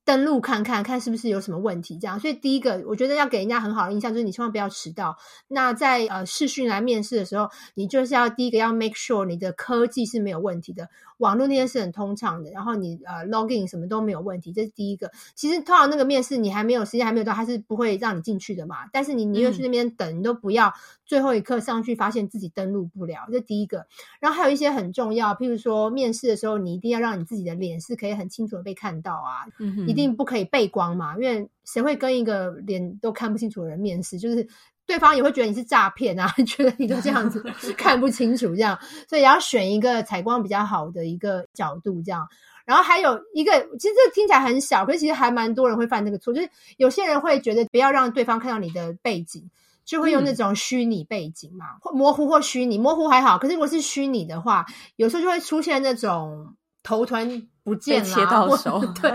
[0.05, 2.19] 登录看看看是不是有什么问题，这样。
[2.19, 5.17] 所以第一个，我觉得要给人家很好的印象，就是你千万不要迟到。
[5.49, 10.89] 那在呃视讯来面试的时候，你就是要第一个要 make sure 你的科技是没有问题的，
[11.19, 15.11] 网络那些是很通畅的，然后你呃 login 什么都没有问题，这是第一个。
[15.35, 18.79] 其实通常那个面试你还没有时间还没有到，他是不会让你进去的嘛。
[18.93, 20.73] 但是你宁愿去那边等，你都不要
[21.13, 23.87] 最后一刻上去发现自己登录不了，这是第一个。
[24.19, 34.19] 然后还有一些很重要，譬如说面试的时候，你一定要让你自己的脸是可以很清楚的被看到啊，嗯，一定不可以背光嘛，因为谁会跟一个脸都看不清楚的人面试？
[34.19, 34.49] 就是
[34.87, 37.43] 对方也会觉得你是诈骗啊， 觉得你都这样子
[37.77, 42.27] 看不清楚这样，所以也要选一个采光比较好的一个角度这样。
[42.65, 46.49] 然后还有一个，其实这个听起来很小，可是其实还蛮多人会犯这个错，就是
[46.79, 49.51] 有些人会觉得不要让对方看到你的背景。
[49.85, 54.67] 就会用那种虚拟背景嘛，或、嗯、模糊或虚拟，模糊还好，可是如果是虚拟的话，
[54.97, 58.81] 有时候就会出现那种头突然不见了，切到手。
[59.01, 59.11] 对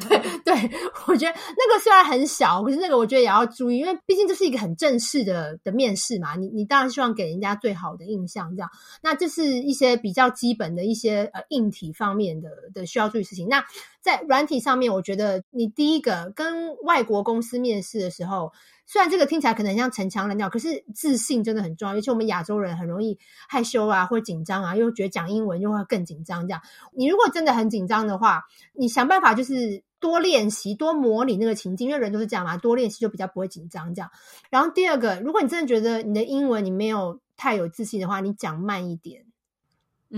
[0.00, 0.70] 对对，
[1.06, 8.70] 我觉得那个虽然很小，可是那个我觉得也要注意，因为毕竟这是一个很正式的的面试嘛，你你当然希望给人家最好的印象，这样。
[9.02, 13.48] 那这是一些比较基本的一些呃硬体方面的的需要注意事情。
[13.48, 13.64] 那
[14.00, 18.52] 在软体上面，我觉得你第一个跟外国公司面试的时候。
[18.88, 21.96] 虽然这个听起来可能很像陈腔滥调，可是自信真的很重要。
[21.96, 23.18] 尤其我们亚洲人很容易
[23.48, 26.46] 害羞啊，或紧张啊，又觉得讲英文又会更紧张。
[26.46, 33.94] 这样，你如果真的很紧张的话，你想办法就是多练习、多模拟那个情境，因为人都是这样嘛，多练习就比较不会紧张。
[33.94, 34.10] 这样，
[34.50, 39.24] 然后第二个，如果你真的觉得你的英文你没有太有自信的话，你讲慢一点。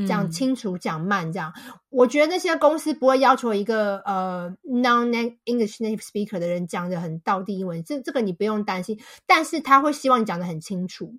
[0.06, 1.50] 讲清楚，讲慢，这样，
[1.88, 9.00] 我觉得那些公司不会要求一个呃 non-English native speaker 的人讲的很道地英文，这这个你不用担心。
[9.26, 11.14] 但是他会希望你讲的很清楚，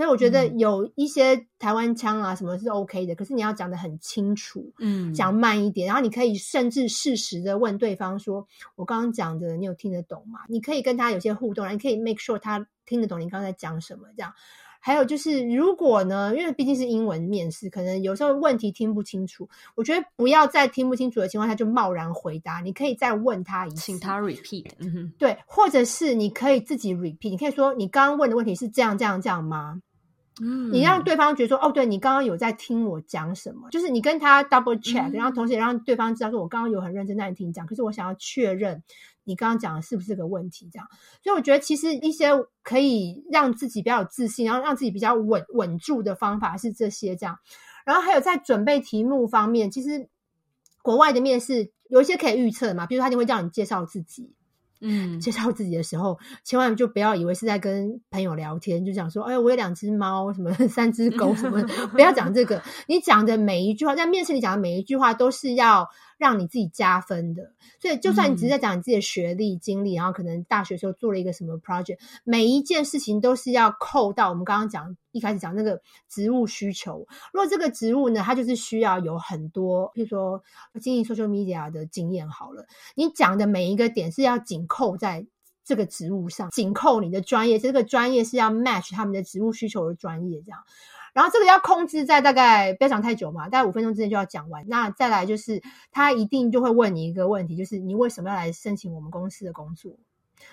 [0.00, 14.32] 所以我觉得有一些台湾腔啊什么是 OK 的，可是你要讲的很清楚，嗯，讲慢一点，然后你可以甚至适时的问对方说：“我刚刚讲的你有听得懂吗？”你可以跟他有些互动，你可以 make sure 他听得懂你刚才讲什么，这样。
[14.82, 19.46] 还有就是，如果呢，因为毕竟是英文面试，可能有时候问题听不清楚。
[19.74, 24.70] 我觉得不要在听不清楚的情况下就贸然回答，你可以再问他一次，请他 repeat。
[24.78, 29.82] 嗯哼，对，或者是你可以自己 repeat，你可以说你刚刚问的问题是这样这样这样吗？
[30.40, 38.82] 嗯，你让对方觉得说，哦，对，你刚刚有在听我讲什么，就是你跟他 double check，嗯，然后同时也让对方知道说，我刚刚有很认真在听你讲，可是我想要确认。
[39.24, 40.68] 你刚刚讲的是不是个问题？
[40.72, 40.88] 这样，
[41.22, 42.30] 所以我觉得其实一些
[42.64, 47.38] 可以让自己比较有自信，然后让自己比较稳稳住的方法是这些这样。
[47.84, 50.08] 然后还有在准备题目方面，其实
[50.82, 54.32] 国外的面试有一些可以预测的嘛，比如他一定会叫你介绍自己。
[54.80, 61.62] 嗯，介绍自己的时候，千万就不要以为是在跟朋友聊天，就讲说，哎，我有两只猫，什么 三只狗，什么，
[61.92, 62.62] 不要讲这个。
[62.86, 67.52] 你讲的每一句话，在面试里讲的每一句话，都是要让你自己加分的。
[67.78, 77.06] 所以，就算你只是在讲你自己的学历、经历，然后可能大学时候做了一个什么 project，每一件事情都是要扣到我们刚刚讲一开始讲那个职务需求。
[77.34, 80.42] 如果这个职务呢，它就是需要有很多，譬如说
[80.80, 84.66] 经营 social media 的经验，好了，你讲的每一个点是要紧。
[84.70, 85.26] 扣在
[85.64, 90.60] 这个职务上，紧扣你的专业，这个专业是要 match 他们的职务需求的专业，这样。
[91.12, 94.64] 然后这个要控制在大概不要讲太久嘛，大概五分钟之内就要讲完。
[94.68, 99.96] 那再来就是，他一定就会问你一个问题，就是你为什么要来申请我们公司的工作？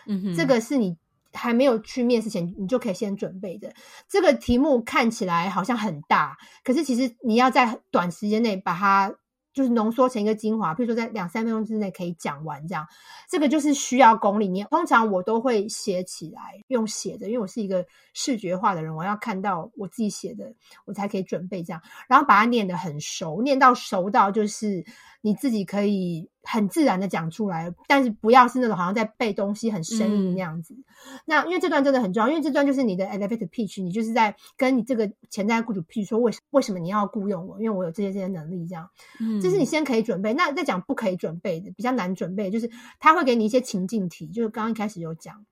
[0.07, 0.97] 嗯哼，这个是你
[1.37, 3.71] 还没有去面试前，你就可以先准备的。
[4.09, 9.15] 这个题目看起来好像很大，可是其实你要在短时间内把它。
[9.53, 12.85] 就是浓缩成一个精华，比如说在两三分钟之内可以讲完这样，
[13.27, 14.47] 这个就是需要功力。
[14.47, 17.83] 你通常我都会写起来，用写的，因为我是一个
[18.13, 20.53] 视觉化的人，我要看到我自己写的，
[20.85, 24.85] 我才可以准备这样，然后把它念得很熟，念到熟到就是。
[25.27, 30.73] 你自己可以很自然的讲出来，但是不要是那种好像在背东西很生硬那样子。
[30.73, 38.89] 嗯、那因为这段真的很重要，因为这段就是你的 elevator pitch，你就是在跟你这个潜在雇主 pitch 说为什为什么你要雇佣我，因为我有这些这些能力这样。
[39.19, 40.33] 嗯，这是你先可以准备。
[40.33, 42.71] 那再讲不可以准备的，比较难准备，就是
[43.01, 45.45] 他会给你一些情境题，就是刚刚一开始有讲，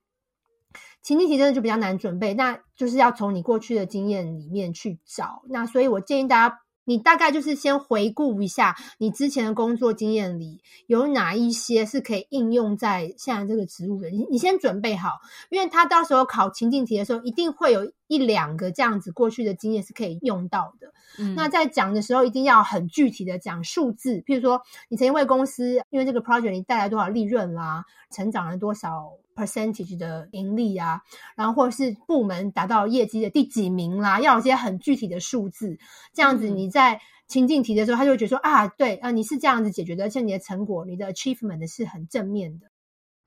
[1.02, 5.42] 情境题真的就比较难准备，那就是要从你过去的经验里面去找。
[5.50, 6.62] 那所以我建议大家。
[6.86, 15.20] 你大概就是先回顾一下你之前的工作经验里有哪一些是可以应用在现在这个职务的，你你先准备好，
[15.50, 20.92] 因为他到时候考情境题的时候，一定会有一两个这样子过去的经验是可以用到的。
[21.18, 31.02] 嗯，那在讲的时候一定要很具体的讲数字，譬如说你曾经为公司因为这个 project 你带来多少利润啦，成长了多少 percentage 的盈利啊，
[31.36, 35.78] 然后或者是部门达到业绩的第几名啦，要有些很具体的数字，
[36.14, 42.66] 这样子你在情境题的时候，他就会觉得说啊，对啊，你是这样子解决的，而且你的成果，你的 achievement 是很正面的。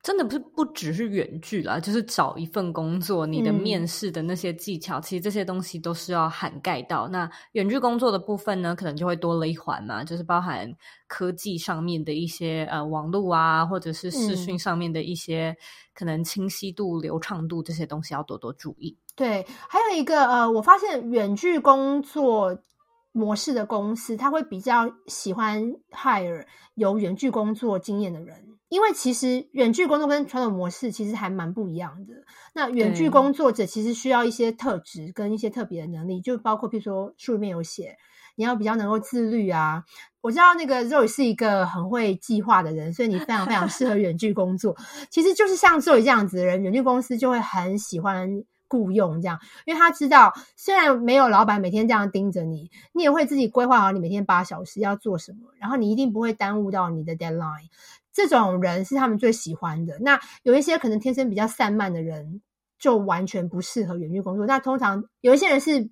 [0.01, 7.05] 真的不是不只是远距啦，就是找一份工作，你的面试的那些技巧，嗯、其实这些东西都是要涵盖到。
[7.09, 10.73] 那远距工作的部分呢，可能就会多了一环嘛，就是包含
[11.07, 15.57] 科技上面的一些呃网络啊，或者是视讯上面的一些、嗯、
[15.93, 18.97] 可能清晰度、流畅度这些东西要多多注意。
[19.17, 22.57] 对，还有一个呃，我发现远距工作
[23.11, 26.45] 模式的公司，他会比较喜欢 hire
[26.75, 28.58] 有远距工作经验的人。
[28.69, 32.13] 因为其实远距工作跟传统模式其实还蛮不一样的。
[32.53, 37.97] 那远距工作者其实需要一些特质跟一些特别的能力，就包括譬如说书里面有写，
[38.35, 39.83] 你要比较能够自律啊。
[40.21, 44.75] 我知道那个 Zoe 是一个很会计划的人，所以你非常非常适合远距工作。
[45.09, 57.69] 其实就是像 Zoe 这样子的人，远距公司就会很喜欢雇佣这样，因为他知道虽然没有老板每天这样盯着你，你也会自己规划好你每天八小时要做什么，然后你一定不会耽误到你的 deadline。
[58.13, 59.97] 这种人是他们最喜欢的。
[59.99, 62.41] 那有一些可能天生比较散漫的人，
[62.77, 64.45] 就完全不适合远距工作。
[64.45, 65.89] 那通常有一些人是。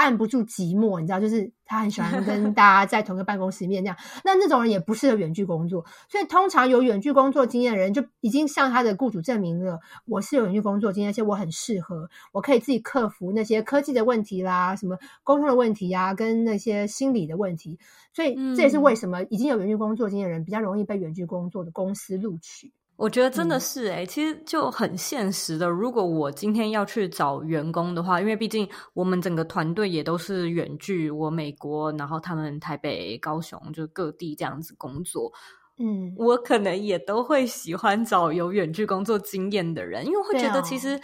[0.00, 3.94] 按不住寂寞，你知道，就是他很喜欢跟大家在同一个办公室里面这样。
[4.24, 17.78] 那那种人也不适合远距工作，所以通常有远距工作经验的人就已经向他的雇主证明了，我是有远距工作经验，而且我很适合，我可以自己克服那些科技的问题啦，什么沟通的问题啊，跟那些心理的问题。
[18.14, 22.72] 所以这也是为什么已经有远距工作经验的人比较容易被远距工作的公司录取。
[23.00, 25.66] 我觉得真的是诶、欸嗯、其实就很现实的。
[25.66, 35.32] 如果我今天要去找员工的话，因为毕竟我们整个团队也都是远距，我美国，然后他们台北、高雄，就各地这样子工作。
[35.78, 41.00] 嗯，我可能也都会喜欢找有远距工作经验的人，因为会觉得其实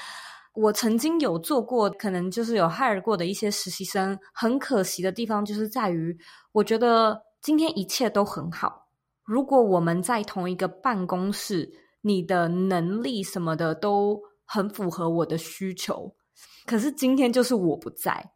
[0.52, 6.14] 我曾经有做过，可能就是有 hire 过的一些实习生，很可惜的地方就是在于，
[6.52, 8.86] 我觉得今天一切都很好，
[9.24, 11.72] 如果我们在同一个办公室。
[12.06, 16.14] 你的能力什么的都很符合我的需求，
[16.64, 18.30] 可是今天就是我不在，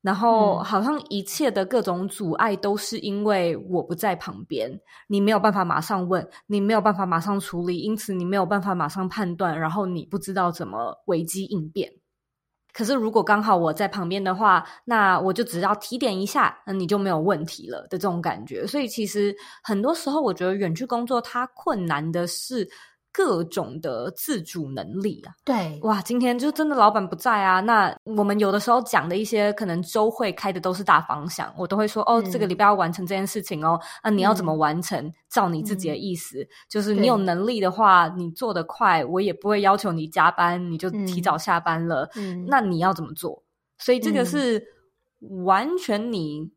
[0.00, 11.92] 然后好像一切的各种阻碍都是因为我不在旁边，你没有办法马上问，你没有办法马上处理，因此你没有办法马上判断，然后你不知道怎么危机应变。
[12.72, 18.66] 可是如果刚好我在旁边的话，那我就只要提点一下，那你就没有问题了的这种感觉。
[18.66, 22.66] 所以其实很多时候，我觉得远距工作它困难的是。
[23.12, 34.98] 各种的自主能力啊，对，哇，今天就真的老板不在啊，那我们有的时候讲的一些可能周会开的都是大方向，我都会说哦，这个礼拜要完成这件事情哦，那、你要怎么完成？
[35.04, 42.08] 嗯、照你自己的意思，嗯、就是你有能力的话，你做得快，我也不会要求你加班，你就提早下班了。
[42.16, 43.44] 嗯，那你要怎么做？
[43.78, 44.64] 所以这个是
[45.44, 46.50] 完全你。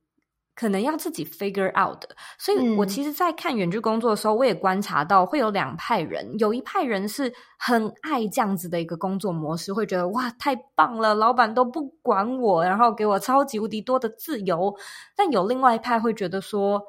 [0.55, 14.73] 可能要自己 figure out 的，所以我其实，在看远距工作的时候，我也观察到会有两派人，有一派人是很爱这样子的一个工作模式，会觉得哇，太棒了，老板都不管我，然后给我超级无敌多的自由。
[15.13, 16.81] 但有另外一派会觉得说，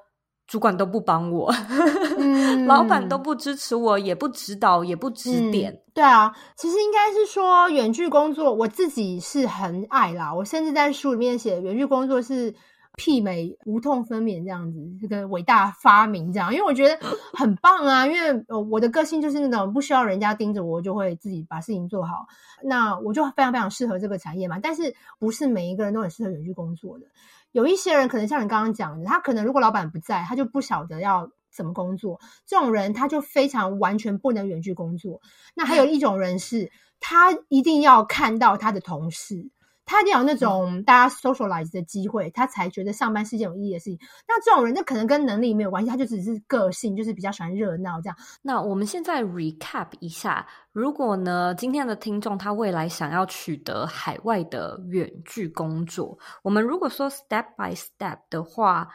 [0.46, 1.52] 主管都不帮我，
[2.18, 5.72] 嗯、老板都不支持我，也不指导，也不指点。
[5.72, 10.32] 嗯、对啊，其实应该是说远距工作，我自己是很爱啦。
[10.32, 12.54] 我甚至在书里面写，远距工作是。
[12.96, 16.98] 媲美无痛分娩这样子，这个伟大发明这样，因为我觉得
[17.34, 18.06] 很棒啊。
[18.06, 22.26] 因为我的个性就是那种不需要人家盯着我，就会自己把事情做好。
[22.62, 24.58] 那我就非常非常适合这个产业嘛。
[24.58, 27.04] 但是不是每一个人都很适合远距工作的。
[27.52, 32.18] 有一些人可能像你刚刚讲的，他可能如果老板不在，他就不晓得要怎么工作。
[32.46, 35.20] 这种人他就非常完全不能远距工作。
[35.54, 39.50] 那还有一种人是，他一定要看到他的同事。
[39.86, 43.98] 他一定要有那种大家 socialize 的机会，他才觉得上班是件有意义的事情。
[44.26, 48.16] 那这种人，那可能跟能力没有关系，他就只是个性，就是比较喜欢热闹这样。
[48.42, 58.88] 那我们现在 recap 一下，如果呢，今天的听众他未来想要取得海外的远距工作，我们如果说 step by step 的话，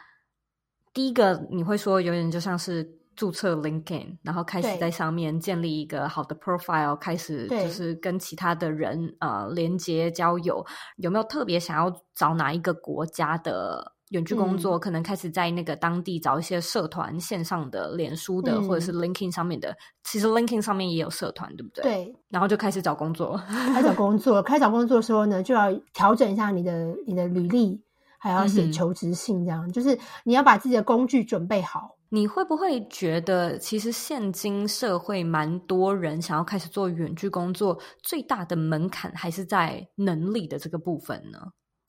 [0.92, 3.01] 第一个你会说有点就像是。
[3.16, 10.64] 注册 LinkedIn，然后开始在上面建立一个好的 profile，开始就是跟其他的人呃连接交友。
[10.96, 14.78] 有没有特别想要找哪一个国家的远距工作？
[14.78, 19.76] 嗯、可能开始在那个当地找一些社团，线上的、脸书的，嗯、或者是 LinkedIn 上面的。
[20.04, 21.82] 其实 LinkedIn 上面也有社团，对不对？
[21.82, 22.16] 对。
[22.28, 24.42] 然后就开始找工作，开始找工作。
[24.42, 27.82] 开始找工作的时候呢，就要调整一下你的你的履历。
[28.18, 31.96] 还要写求职信，这样、嗯、就是你要把自己的工具准备好。
[32.14, 41.38] 你会不会觉得，其实现今社会蛮多人想要开始做远距工作，最大的门槛还是在能力的这个部分呢？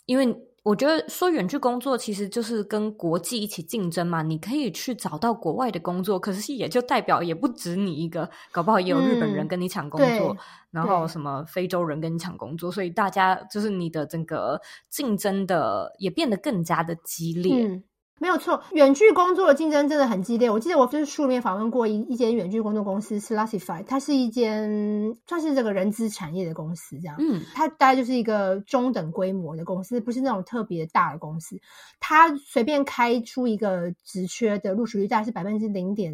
[0.05, 10.37] 因为我觉得说远距工作其实就是跟国际一起竞争嘛，你可以去找到国外的工作，可是也就代表也不止你一个，搞不好也有日本人跟你抢工作，嗯、
[10.71, 17.67] 然后什么非洲人跟你抢工作，所以大家就是你的整个竞争的也变得更加的激烈。
[17.67, 17.83] 嗯
[18.19, 20.49] 没有错，远距工作的竞争真的很激烈。
[20.49, 27.17] 我记得我就是书里面访问过一一间远距工作公司，Classify，它是一间算是这个人资产业的公司，这样。
[27.19, 31.59] 嗯，它大概就是一个中等规模的公司，不是那种特别大的公司。
[31.99, 36.13] 它随便开出一个职缺的录取率大概是百分之零点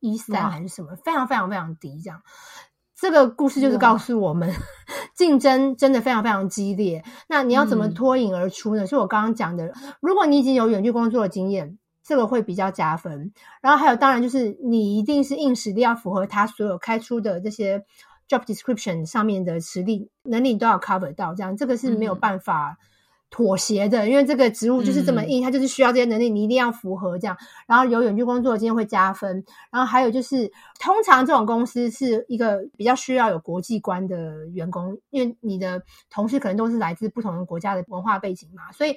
[0.00, 2.20] 一三还是什么，非常非常非常低，这样。
[3.00, 4.52] 这个故事就是告诉我们，
[5.14, 7.04] 竞争真的非常非常激烈。
[7.28, 8.86] 那你要怎么脱颖而出呢？
[8.88, 13.32] 是、嗯、我刚刚讲的，如果你已经有远距工作的经验，这个会比较加分。
[13.62, 17.84] 然后还有，当然就是你一定是硬实力要符合他所有开出的这些
[18.28, 21.34] job description 上面的实力能力，你都要 cover 到。
[21.36, 22.78] 这样这个是没有办法。
[23.30, 27.36] 妥协的，因为这个职务就是这么硬，嗯，它就是需要这些能力，你一定要符合这样。
[27.66, 29.44] 然后有远距工作的经验会加分。
[29.70, 30.50] 然后还有就是，
[30.80, 38.96] 通常这种公司是一个比较需要有国际观的员工，因为你的同事可能都是来自不同的国家的文化背景嘛，所以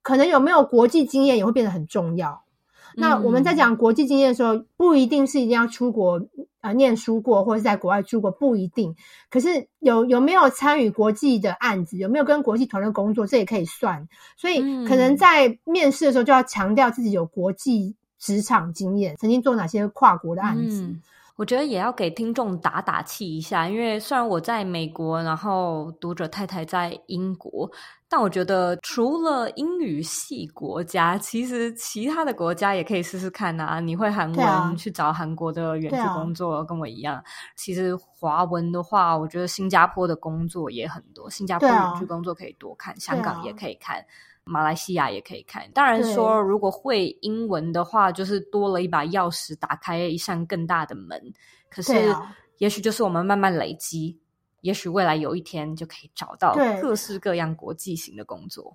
[0.00, 2.45] 可能有没有国际经验也会变得很重要。
[2.94, 6.18] 那我们在讲国际经验的时候，不一定是一定要出国
[6.60, 8.94] 啊、呃、念书过，或者是在国外住过，不一定。
[9.30, 14.08] 可是有有没有参与国际的案子，有没有跟国际团队工作，这也可以算。
[14.36, 20.82] 所以可能在面试的时候就要强调自己有国际职场经验，曾经做哪些跨国的案子。
[20.82, 21.02] 嗯
[21.36, 27.70] 我觉得也要给听众打打气一下，因为虽然我在美国，然后读者太太在英国，
[28.08, 33.80] 但我觉得除了英语系国家，其实其他的国家也可以试试看啊。
[33.80, 37.22] 你会韩文，啊、去找韩国的远距工作，跟我一样。
[37.56, 44.04] 其实华文的话，我觉得新加坡的工作也很多，新加坡远距工作可以多看，香港也可以看。
[44.48, 51.20] 马来西亚也可以看，当然说如果会英文的话，就是多了一把钥匙，打开一扇更大的门。
[51.68, 52.14] 可是，
[52.58, 54.16] 也许就是我们慢慢累积，
[54.60, 58.74] 也许未来有一天就可以找到各式各样国际型的工作。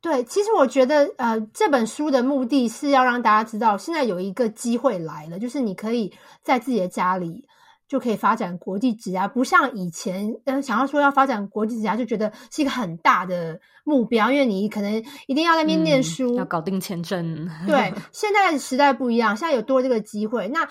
[0.00, 6.12] 对，其实我觉得，呃，这本书的目的是要让大家知道，现在有一个机会来了，就是你可以
[6.42, 7.46] 在自己的家里。
[7.88, 17.48] 就可以发展国际职涯，不像以前，嗯，想要说要发展国际职涯，就觉得是一个很大的目标，因为你可能一定要在那边念书，嗯，要搞定签证。
[17.66, 20.68] 对， 现在的时代不一样，现在有多这个机会，那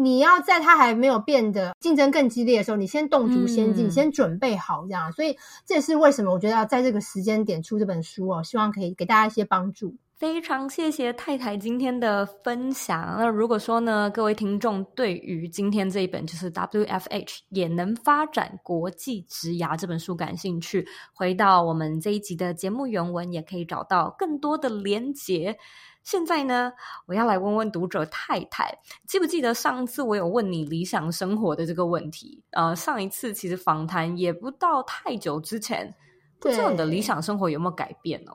[0.00, 5.12] 你要在它还没有变得竞争更激烈的时候，你先动足先进，嗯，先准备好这样。
[5.12, 5.36] 所以
[5.66, 9.96] 这也是为什么我觉得要在这个时间点出这本书哦，希望可以给大家一些帮助。
[10.18, 13.14] 非常谢谢太太今天的分享。
[13.16, 25.56] 那如果说呢，各位听众对于今天这一本就是 WFH 也能发展国际职涯这本书感兴趣，回到我们这一集的节目原文，也可以找到更多的连结。
[26.02, 26.72] 现在呢，
[27.06, 32.42] 我要来问问读者太太，记不记得上次我有问你理想生活的这个问题？
[32.50, 35.94] 呃，上一次其实访谈也不到太久之前，
[36.40, 38.34] 不知道你的理想生活有没有改变哦？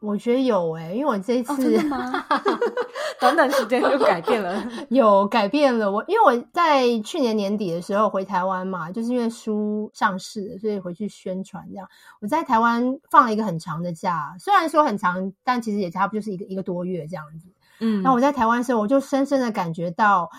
[0.00, 2.24] 我觉得有诶、欸，因为我这一次、哦、真的吗？
[3.18, 5.90] 短短时间就改变了， 有改变了。
[5.90, 11.88] 我因为我在去年年底的时候回台湾嘛，就是因为书上市，所以回去宣传这样。
[12.20, 17.48] 我在台湾放了一个很长的假，虽然说很长，但其实也差不多就是一个一个多月这样子。
[17.80, 20.30] 嗯，然后我在台湾的时候，我就深深的感觉到，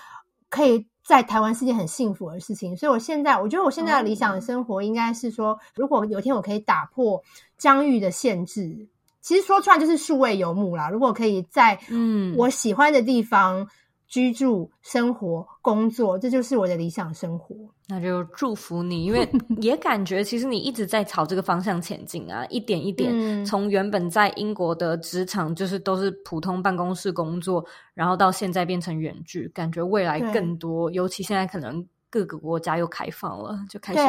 [0.50, 2.78] 可以在台湾是件很幸福的事情。
[2.78, 7.24] 所以我现在，我觉得我现在的理想的生活应该是说，如果有一天我可以打破
[7.58, 8.88] 疆域的限制。
[9.28, 10.90] 其实说出来就是数位游牧啦。
[10.90, 13.68] 如果可以在嗯我喜欢的地方
[14.08, 17.54] 居住、生活、工作，这就是我的理想生活。
[17.90, 19.28] 那就祝福你，因为
[19.60, 34.00] 也感觉其实你一直在朝这个方向前进啊，一点一点，从原本在英国的职场就是都是普通办公室工作，然后到现在变成远距，感觉未来更多，尤其现在可能各个国家又开放了，就开始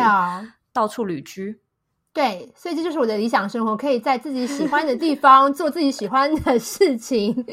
[0.72, 1.58] 到处旅居。
[2.18, 7.46] 对，所以这就是我的理想生活，可以在自己喜欢的地方 做自己喜欢的事情，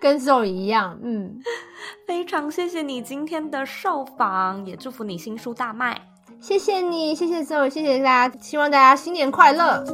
[0.00, 0.98] 跟 Zoe 一样。
[1.02, 1.38] 嗯，
[2.08, 6.00] 非常谢谢你今天的受访，也祝福你新书大卖。
[6.40, 9.84] 谢谢你，谢谢 Zoe，谢谢大家，希望大家新年快乐。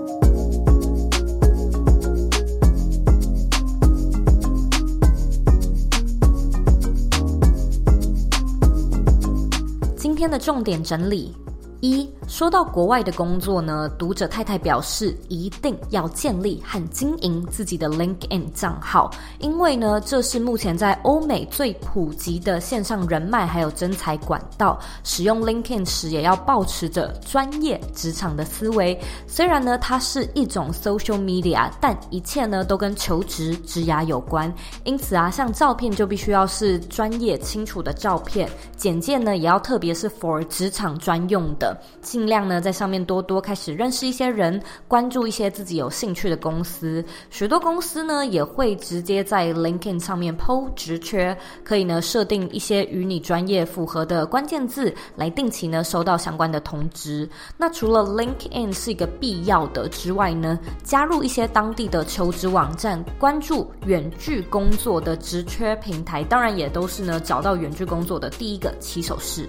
[9.96, 11.34] 今天的重点整理。
[11.82, 19.10] 一说到国外的工作呢，读者太太表示一定要建立和经营自己的 LinkedIn 账号，
[19.40, 24.78] 因为呢，这是目前在欧美最普及的线上人脉还有征才管道。
[25.02, 28.96] 使用 LinkedIn 时，也要保持着专业职场的思维。
[29.26, 34.54] 虽然呢，它是一种 social media，但一切呢都跟求职、职涯有关。
[34.84, 41.71] 因此啊，像照片就必须要是专业清楚的照片，简介呢也要特别是 for 职场专用的。
[42.00, 47.04] 尽量呢，在上面多多开始认识一些人，关注一些自己有兴趣的公司。
[47.30, 57.28] 许多公司呢，也会直接在 LinkedIn 上面 po 职缺，可以呢设定一些与你专业符合的关键字，来定期呢收到相关的通知。
[57.56, 69.48] 那除了 LinkedIn 是一个必要的之外呢，加入一些当地的求职网站，关注远距工作的职缺平台，当然也都是呢找到远距工作的第一个起手式。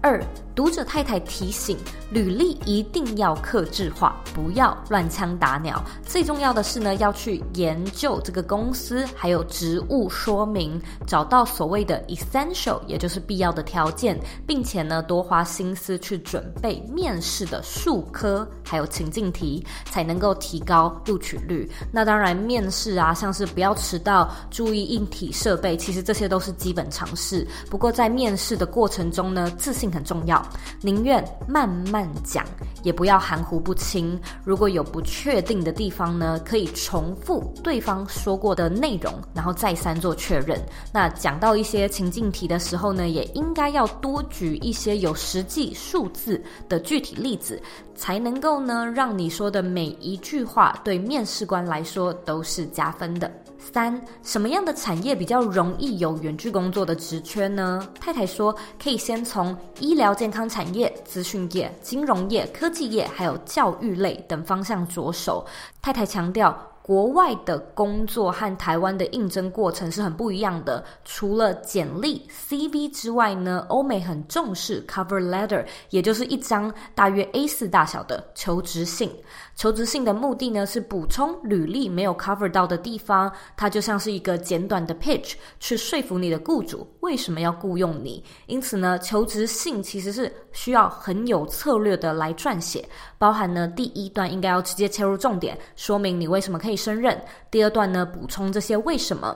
[0.00, 0.22] 二。
[0.56, 1.76] 读者太太提醒：
[2.10, 5.84] 履历一定要克制化，不要乱枪打鸟。
[6.02, 21.70] 最重要的是呢，要去研究这个公司，还有职务说明，找到所谓的 essential，也就是必要的条件，并且呢，多花心思去准备面试的数科，还有情境题，才能够提高录取率。
[21.92, 27.46] 那当然，面试啊，像是不要迟到，注意硬体设备，其实这些都是基本常识。
[27.68, 30.42] 不过在面试的过程中呢，自信很重要。
[30.82, 32.44] 宁愿慢慢讲，
[32.86, 34.16] 也不要含糊不清。
[34.44, 40.56] 如果有不确定的地方呢，可以重复对方说过的内容，然后再三做确认。
[40.92, 47.60] 那讲到一些情境题的时候呢，也应该要多举一些有实际数字的具体例子，
[47.96, 53.28] 才能够呢，让你说的每一句话对面试官来说都是加分的。
[53.58, 57.84] 三，什么样的产业比较容易有远距工作的职缺呢？
[57.98, 65.44] 太太说，可以先从医疗健康产业、资讯业、金融业、科技企业，还有教育类等方向着手。
[65.80, 66.56] 太太强调。
[66.86, 70.84] 国外的工作和台湾的应征过程是很不一样的。
[71.04, 79.10] 除了简历 （CV） 之外呢，欧美很重视 cover letter，也就是一张大约 A4 大小的求职信。
[79.56, 83.32] 求职信的目的呢，是补充履历没有 cover 到的地方。
[83.56, 88.22] 它就像是一个简短的 pitch，去说服你的雇主为什么要雇佣你。
[88.46, 92.86] 因此呢，求职信其实是需要很有策略的来撰写，
[93.16, 97.18] 包含呢，第一段应该要直接切入重点，说明你为什么可以胜任。
[97.50, 99.34] 第二段呢，补充这些为什么，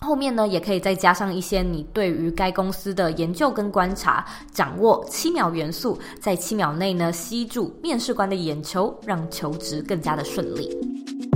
[0.00, 11.27] 后面呢，也可以再加上一些你对于该公司的研究跟观察，掌握七秒元素，在七秒内呢，吸住面试官的眼球，让求职更加的顺利。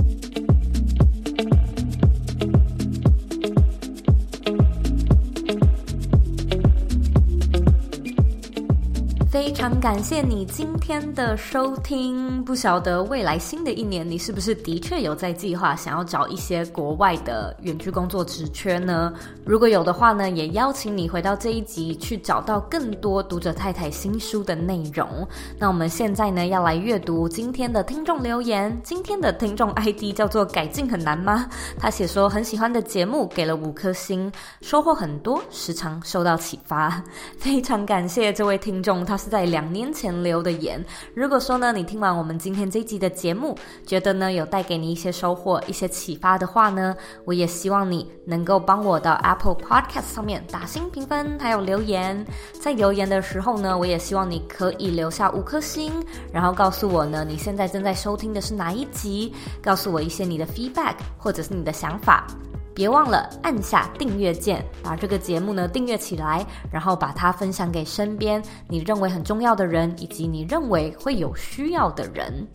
[9.33, 12.45] 非常感谢你今天的收听。
[12.45, 19.11] 不晓得未来新的一年，你是不是的确有在计划想要找一些国外的远距工作职缺呢？
[19.43, 25.27] 如果有的话呢，也邀请你回到这一集去找到更多读者太太新书的内容。
[25.57, 28.79] 那我们现在呢，要来阅读今天的听众留言。
[28.83, 31.49] 今天的听众 ID 叫做“改进很难吗”？
[31.79, 34.31] 他写说很喜欢的节目，给了五颗星，
[34.61, 37.03] 收获很多，时常受到启发。
[37.39, 39.19] 非常感谢这位听众，他。
[39.23, 40.83] 是在两年前留的言。
[41.13, 46.93] 如果说呢，你听完我们今天这一集的节目，觉得呢有带给你一些收获、一些启发的话呢，
[47.23, 52.25] 我也希望你能够帮我到 Apple Podcast 上面打星评分，还有留言。
[52.59, 55.91] 在留言的时候呢，我也希望你可以留下五颗星，
[56.31, 62.27] 然后告诉我呢，你现在正在收听的是哪一集，告诉我一些你的 feedback 或者是你的想法。
[62.75, 72.47] 别忘了按下订阅键，把这个节目呢订阅起来，然后把它分享给身边你认为很重要的人，以及你认为会有需要的人。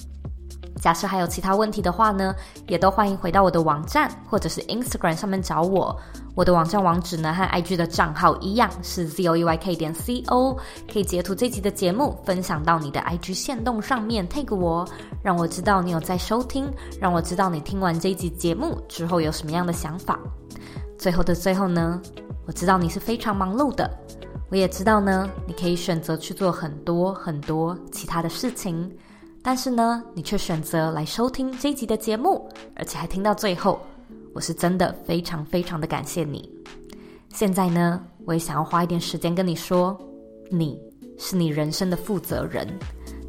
[0.81, 2.35] 假设还有其他问题的话呢，
[2.67, 5.97] 也都欢迎回到我的网站或者是 Instagram 上面找我。
[6.35, 10.57] 我的网站网址呢和 IG 的账号一样是 zoeyk 点 co，
[10.93, 14.89] 可以截图这集的节目分享到你的 IG 线动上面 tag 我，
[15.21, 16.71] 让我知道你有在收听，
[17.01, 20.17] 让我知道你听完这一集节目之后有什么样的想法。
[20.97, 22.01] 最后的最后呢，
[22.47, 23.91] 我知道你是非常忙碌的，
[24.49, 28.89] 我也知道呢，你可以选择去做很多很多其他的事情。
[29.43, 33.81] 但是呢，你却选择来收听这一集的节目，而且还听到最后，
[34.35, 36.51] 我是真的非常非常的感谢你。
[37.31, 39.99] 现在呢，我也想要花一点时间跟你说，
[40.51, 40.79] 你
[41.19, 42.67] 是你人生的负责人，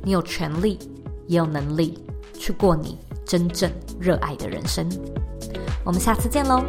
[0.04, 0.78] 你有权利，
[1.28, 1.98] 也有能力
[2.34, 4.90] 去过你真正热爱的人生。
[5.86, 6.64] 我们下次见喽。